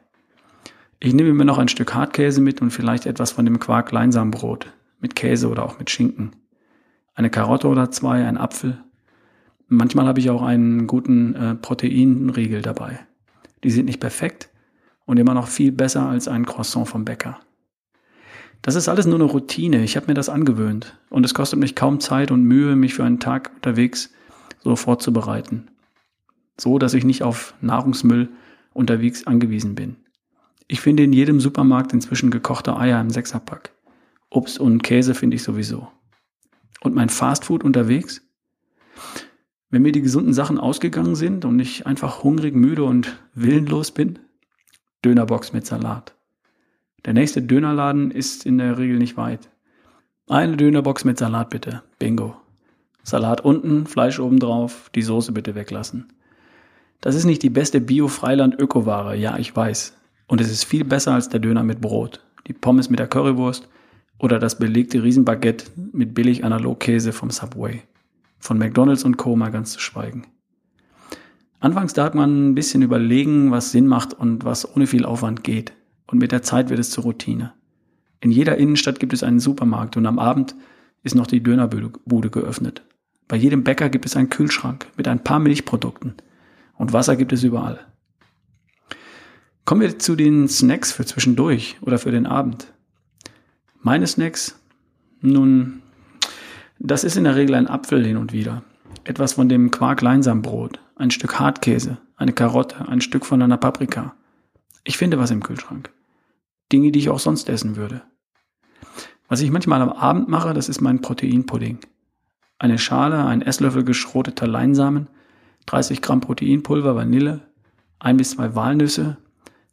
Ich 0.99 1.15
nehme 1.15 1.33
mir 1.33 1.45
noch 1.45 1.59
ein 1.59 1.69
Stück 1.69 1.95
Hartkäse 1.95 2.41
mit 2.41 2.61
und 2.61 2.71
vielleicht 2.73 3.07
etwas 3.07 3.31
von 3.31 3.45
dem 3.45 3.61
Quark 3.61 3.93
Leinsamenbrot 3.93 4.67
mit 5.03 5.15
Käse 5.15 5.51
oder 5.51 5.65
auch 5.65 5.79
mit 5.79 5.91
Schinken. 5.91 6.33
Eine 7.15 7.29
Karotte 7.29 7.69
oder 7.69 7.91
zwei, 7.91 8.25
ein 8.25 8.39
Apfel. 8.39 8.83
Manchmal 9.69 10.07
habe 10.07 10.21
ich 10.21 10.31
auch 10.31 10.43
einen 10.43 10.87
guten 10.87 11.35
äh, 11.35 11.55
Proteinriegel 11.55 12.63
dabei. 12.63 13.01
Die 13.65 13.71
sind 13.71 13.85
nicht 13.85 14.01
perfekt 14.01 14.49
und 15.05 15.19
immer 15.19 15.35
noch 15.35 15.49
viel 15.49 15.73
besser 15.73 16.09
als 16.09 16.29
ein 16.29 16.47
Croissant 16.47 16.89
vom 16.89 17.05
Bäcker. 17.05 17.41
Das 18.63 18.77
ist 18.77 18.89
alles 18.89 19.07
nur 19.07 19.17
eine 19.17 19.25
Routine. 19.25 19.83
Ich 19.83 19.97
habe 19.97 20.07
mir 20.07 20.15
das 20.15 20.29
angewöhnt 20.29 20.97
und 21.11 21.27
es 21.27 21.35
kostet 21.35 21.59
mich 21.59 21.75
kaum 21.75 22.01
Zeit 22.01 22.31
und 22.31 22.45
Mühe, 22.45 22.77
mich 22.77 22.95
für 22.95 23.05
einen 23.05 23.19
Tag 23.19 23.51
unterwegs 23.57 24.11
so 24.63 24.77
vorzubereiten. 24.77 25.69
So, 26.57 26.79
dass 26.79 26.95
ich 26.95 27.05
nicht 27.05 27.25
auf 27.25 27.55
Nahrungsmüll 27.61 28.29
unterwegs 28.73 29.27
angewiesen 29.27 29.75
bin. 29.75 29.97
Ich 30.69 30.81
finde 30.81 31.03
in 31.03 31.13
jedem 31.13 31.41
Supermarkt 31.41 31.93
inzwischen 31.93 32.31
gekochte 32.31 32.77
Eier 32.77 33.01
im 33.01 33.11
Sechserpack. 33.11 33.73
Obst 34.33 34.59
und 34.59 34.83
Käse 34.83 35.15
finde 35.15 35.37
ich 35.37 35.43
sowieso. 35.43 35.89
Und 36.81 36.95
mein 36.95 37.11
Fastfood 37.11 37.63
unterwegs? 37.65 38.23
Wenn 39.71 39.83
mir 39.83 39.93
die 39.93 40.03
gesunden 40.03 40.33
Sachen 40.33 40.59
ausgegangen 40.59 41.15
sind 41.15 41.45
und 41.45 41.59
ich 41.61 41.87
einfach 41.87 42.23
hungrig, 42.23 42.55
müde 42.55 42.85
und 42.85 43.19
willenlos 43.35 43.91
bin? 43.91 44.19
Dönerbox 45.05 45.53
mit 45.53 45.67
Salat. 45.67 46.15
Der 47.05 47.13
nächste 47.13 47.43
Dönerladen 47.43 48.11
ist 48.11 48.47
in 48.47 48.59
der 48.59 48.79
Regel 48.79 48.99
nicht 48.99 49.17
weit. 49.17 49.51
Eine 50.29 50.57
Dönerbox 50.57 51.05
mit 51.05 51.19
Salat 51.19 51.51
bitte. 51.51 51.83
Bingo. 51.99 52.37
Salat 53.03 53.43
unten, 53.43 53.87
Fleisch 53.87 54.19
obendrauf, 54.19 54.91
die 54.95 55.03
Soße 55.03 55.33
bitte 55.33 55.55
weglassen. 55.55 56.13
Das 57.01 57.17
ist 57.17 57.25
nicht 57.25 57.43
die 57.43 57.51
beste 57.51 57.81
Bio-Freiland-Ökoware, 57.81 59.17
ja, 59.17 59.37
ich 59.37 59.55
weiß. 59.55 59.97
Und 60.29 60.41
es 60.41 60.51
ist 60.51 60.65
viel 60.65 60.85
besser 60.85 61.13
als 61.13 61.29
der 61.29 61.41
Döner 61.41 61.65
mit 61.65 61.81
Brot, 61.81 62.25
die 62.47 62.53
Pommes 62.53 62.89
mit 62.89 63.01
der 63.01 63.09
Currywurst 63.09 63.69
oder 64.23 64.39
das 64.39 64.57
belegte 64.57 65.03
Riesenbaguette 65.03 65.67
mit 65.93 66.15
billig 66.15 66.45
Analogkäse 66.45 67.13
vom 67.13 67.31
Subway. 67.31 67.83
Von 68.39 68.57
McDonald's 68.57 69.05
und 69.05 69.17
Co. 69.17 69.35
mal 69.35 69.51
ganz 69.51 69.73
zu 69.73 69.81
schweigen. 69.81 70.29
Anfangs 71.59 71.93
darf 71.93 72.15
man 72.15 72.51
ein 72.51 72.55
bisschen 72.55 72.83
überlegen, 72.83 73.51
was 73.51 73.73
Sinn 73.73 73.89
macht 73.89 74.15
und 74.15 74.45
was 74.45 74.77
ohne 74.77 74.87
viel 74.87 75.05
Aufwand 75.05 75.43
geht. 75.43 75.73
Und 76.07 76.19
mit 76.19 76.31
der 76.31 76.43
Zeit 76.43 76.71
wird 76.71 76.79
es 76.79 76.91
zur 76.91 77.03
Routine. 77.03 77.53
In 78.21 78.31
jeder 78.31 78.57
Innenstadt 78.59 79.01
gibt 79.01 79.13
es 79.13 79.25
einen 79.25 79.41
Supermarkt 79.41 79.97
und 79.97 80.07
am 80.07 80.21
Abend 80.21 80.55
ist 81.03 81.17
noch 81.17 81.27
die 81.27 81.43
Dönerbude 81.43 82.31
geöffnet. 82.31 82.83
Bei 83.27 83.37
jedem 83.37 83.65
Bäcker 83.65 83.91
gibt 83.91 84.07
es 84.07 84.17
einen 84.17 84.31
Kühlschrank 84.31 84.87
mit 84.97 85.09
ein 85.09 85.25
paar 85.25 85.41
Milchprodukten. 85.41 86.15
Und 86.75 86.93
Wasser 86.93 87.17
gibt 87.17 87.33
es 87.33 87.43
überall. 87.43 87.81
Kommen 89.65 89.81
wir 89.81 89.99
zu 89.99 90.15
den 90.15 90.47
Snacks 90.47 90.93
für 90.93 91.05
zwischendurch 91.05 91.77
oder 91.81 91.99
für 91.99 92.13
den 92.13 92.27
Abend. 92.27 92.72
Meine 93.85 94.07
Snacks? 94.07 94.57
Nun, 95.21 95.83
das 96.79 97.03
ist 97.03 97.17
in 97.17 97.25
der 97.25 97.35
Regel 97.35 97.57
ein 97.57 97.67
Apfel 97.67 98.05
hin 98.07 98.17
und 98.17 98.33
wieder. 98.33 98.63
Etwas 99.03 99.33
von 99.33 99.49
dem 99.49 99.73
Quark-Leinsamenbrot, 99.73 100.79
ein 100.95 101.11
Stück 101.11 101.41
Hartkäse, 101.41 101.99
eine 102.17 102.33
Karotte, 102.33 102.89
ein 102.89 103.01
Stück 103.01 103.27
von 103.27 103.43
einer 103.43 103.57
Paprika. 103.57 104.15
Ich 104.85 104.97
finde 104.97 105.19
was 105.19 105.33
im 105.33 105.43
Kühlschrank. 105.43 105.91
Dinge, 106.71 106.93
die 106.93 107.01
ich 107.01 107.11
auch 107.11 107.19
sonst 107.19 107.49
essen 107.49 107.75
würde. 107.75 108.03
Was 109.29 109.41
ich 109.41 109.51
manchmal 109.51 109.83
am 109.83 109.91
Abend 109.91 110.29
mache, 110.29 110.55
das 110.55 110.69
ist 110.69 110.81
mein 110.81 111.01
Proteinpudding. 111.01 111.81
Eine 112.61 112.79
Schale, 112.79 113.25
ein 113.25 113.43
Esslöffel 113.43 113.83
geschroteter 113.83 114.47
Leinsamen, 114.47 115.09
30 115.67 116.03
Gramm 116.03 116.21
Proteinpulver, 116.21 116.95
Vanille, 116.95 117.41
ein 117.99 118.17
bis 118.17 118.31
zwei 118.31 118.55
Walnüsse, 118.55 119.17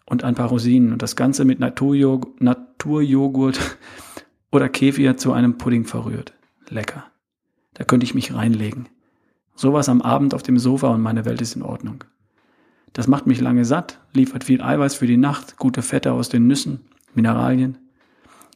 und 0.09 0.23
ein 0.23 0.33
paar 0.35 0.49
Rosinen 0.49 0.91
und 0.91 1.03
das 1.03 1.15
Ganze 1.15 1.45
mit 1.45 1.59
Naturjog 1.59 2.41
Naturjoghurt 2.79 3.59
oder 4.51 4.69
Kefir 4.69 5.17
zu 5.17 5.33
einem 5.33 5.57
Pudding 5.57 5.83
verrührt. 5.83 6.33
Lecker. 6.69 7.05
Da 7.73 7.83
könnte 7.83 8.05
ich 8.05 8.15
mich 8.15 8.33
reinlegen. 8.33 8.87
Sowas 9.53 9.89
am 9.89 10.01
Abend 10.01 10.33
auf 10.33 10.43
dem 10.43 10.57
Sofa 10.57 10.87
und 10.87 11.01
meine 11.01 11.25
Welt 11.25 11.41
ist 11.41 11.57
in 11.57 11.61
Ordnung. 11.61 12.05
Das 12.93 13.07
macht 13.07 13.27
mich 13.27 13.41
lange 13.41 13.65
satt, 13.65 13.99
liefert 14.13 14.45
viel 14.45 14.61
Eiweiß 14.61 14.95
für 14.95 15.07
die 15.07 15.17
Nacht, 15.17 15.57
gute 15.57 15.81
Fette 15.81 16.13
aus 16.13 16.29
den 16.29 16.47
Nüssen, 16.47 16.79
Mineralien. 17.13 17.77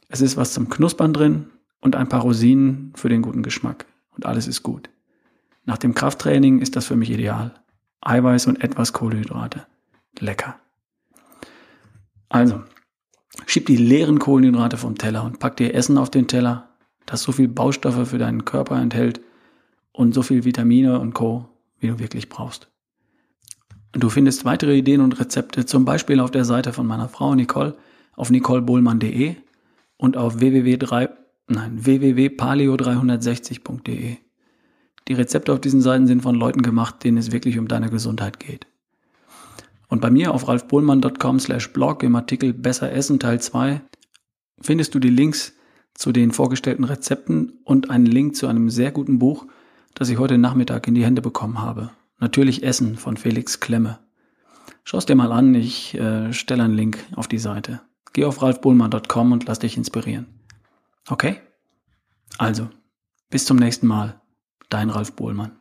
Es 0.08 0.22
ist 0.22 0.38
was 0.38 0.54
zum 0.54 0.70
Knuspern 0.70 1.12
drin 1.12 1.48
und 1.80 1.94
ein 1.94 2.08
paar 2.08 2.22
Rosinen 2.22 2.92
für 2.96 3.10
den 3.10 3.20
guten 3.20 3.42
Geschmack. 3.42 3.84
Und 4.16 4.24
alles 4.24 4.48
ist 4.48 4.62
gut. 4.62 4.88
Nach 5.66 5.78
dem 5.78 5.94
Krafttraining 5.94 6.60
ist 6.60 6.76
das 6.76 6.86
für 6.86 6.96
mich 6.96 7.10
ideal. 7.10 7.52
Eiweiß 8.00 8.46
und 8.46 8.64
etwas 8.64 8.94
Kohlenhydrate. 8.94 9.66
Lecker. 10.18 10.56
Also, 12.30 12.62
schieb 13.46 13.66
die 13.66 13.76
leeren 13.76 14.18
Kohlenhydrate 14.18 14.76
vom 14.76 14.96
Teller 14.96 15.24
und 15.24 15.38
pack 15.38 15.56
dir 15.56 15.74
Essen 15.74 15.98
auf 15.98 16.10
den 16.10 16.28
Teller, 16.28 16.68
das 17.06 17.22
so 17.22 17.32
viel 17.32 17.48
Baustoffe 17.48 18.08
für 18.08 18.18
deinen 18.18 18.44
Körper 18.44 18.80
enthält 18.80 19.20
und 19.92 20.14
so 20.14 20.22
viel 20.22 20.44
Vitamine 20.44 21.00
und 21.00 21.14
Co., 21.14 21.48
wie 21.78 21.88
du 21.88 21.98
wirklich 21.98 22.28
brauchst. 22.28 22.68
Du 23.92 24.08
findest 24.08 24.44
weitere 24.44 24.76
Ideen 24.76 25.00
und 25.00 25.18
Rezepte 25.20 25.66
zum 25.66 25.84
Beispiel 25.84 26.20
auf 26.20 26.30
der 26.30 26.44
Seite 26.44 26.72
von 26.72 26.86
meiner 26.86 27.08
Frau 27.08 27.34
Nicole 27.34 27.76
auf 28.16 28.30
nicolebohlmann.de 28.30 29.36
und 29.96 30.16
auf 30.16 30.40
www 30.40 30.76
www.paleo360.de. 31.46 34.16
Die 35.06 35.12
Rezepte 35.12 35.52
auf 35.52 35.60
diesen 35.60 35.82
Seiten 35.82 36.06
sind 36.06 36.22
von 36.22 36.36
Leuten 36.36 36.62
gemacht, 36.62 37.04
denen 37.04 37.18
es 37.18 37.32
wirklich 37.32 37.58
um 37.58 37.68
deine 37.68 37.90
Gesundheit 37.90 38.40
geht. 38.40 38.66
Und 39.94 40.00
bei 40.00 40.10
mir 40.10 40.34
auf 40.34 40.48
ralfbohlmann.com 40.48 41.38
slash 41.38 41.72
blog 41.72 42.02
im 42.02 42.16
Artikel 42.16 42.52
Besser 42.52 42.90
Essen 42.90 43.20
Teil 43.20 43.40
2 43.40 43.80
findest 44.60 44.92
du 44.96 44.98
die 44.98 45.08
Links 45.08 45.54
zu 45.94 46.10
den 46.10 46.32
vorgestellten 46.32 46.82
Rezepten 46.82 47.60
und 47.64 47.90
einen 47.90 48.06
Link 48.06 48.34
zu 48.34 48.48
einem 48.48 48.70
sehr 48.70 48.90
guten 48.90 49.20
Buch, 49.20 49.46
das 49.94 50.08
ich 50.08 50.18
heute 50.18 50.36
Nachmittag 50.36 50.88
in 50.88 50.96
die 50.96 51.04
Hände 51.04 51.22
bekommen 51.22 51.62
habe. 51.62 51.92
Natürlich 52.18 52.64
Essen 52.64 52.96
von 52.96 53.16
Felix 53.16 53.60
Klemme. 53.60 54.00
Schau 54.82 54.98
es 54.98 55.06
dir 55.06 55.14
mal 55.14 55.30
an, 55.30 55.54
ich 55.54 55.94
äh, 55.94 56.32
stelle 56.32 56.64
einen 56.64 56.74
Link 56.74 56.98
auf 57.14 57.28
die 57.28 57.38
Seite. 57.38 57.80
Geh 58.12 58.24
auf 58.24 58.42
ralfbohlmann.com 58.42 59.30
und 59.30 59.46
lass 59.46 59.60
dich 59.60 59.76
inspirieren. 59.76 60.26
Okay? 61.08 61.40
Also, 62.36 62.68
bis 63.30 63.44
zum 63.44 63.58
nächsten 63.58 63.86
Mal. 63.86 64.20
Dein 64.70 64.90
Ralf 64.90 65.12
Bohlmann. 65.12 65.52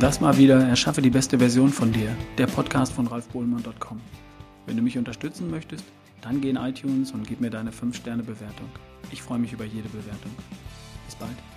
Das 0.00 0.20
war 0.20 0.36
wieder 0.36 0.60
Erschaffe 0.60 1.00
die 1.00 1.10
beste 1.10 1.38
Version 1.38 1.70
von 1.70 1.92
dir, 1.92 2.08
der 2.36 2.48
Podcast 2.48 2.92
von 2.92 3.06
ralfbohlmann.com. 3.06 4.00
Wenn 4.66 4.76
du 4.76 4.82
mich 4.82 4.98
unterstützen 4.98 5.48
möchtest, 5.52 5.84
dann 6.20 6.40
geh 6.40 6.50
in 6.50 6.56
iTunes 6.56 7.12
und 7.12 7.28
gib 7.28 7.40
mir 7.40 7.50
deine 7.50 7.70
5-Sterne-Bewertung. 7.70 8.68
Ich 9.12 9.22
freue 9.22 9.38
mich 9.38 9.52
über 9.52 9.64
jede 9.64 9.88
Bewertung. 9.88 10.32
Bis 11.06 11.14
bald. 11.14 11.53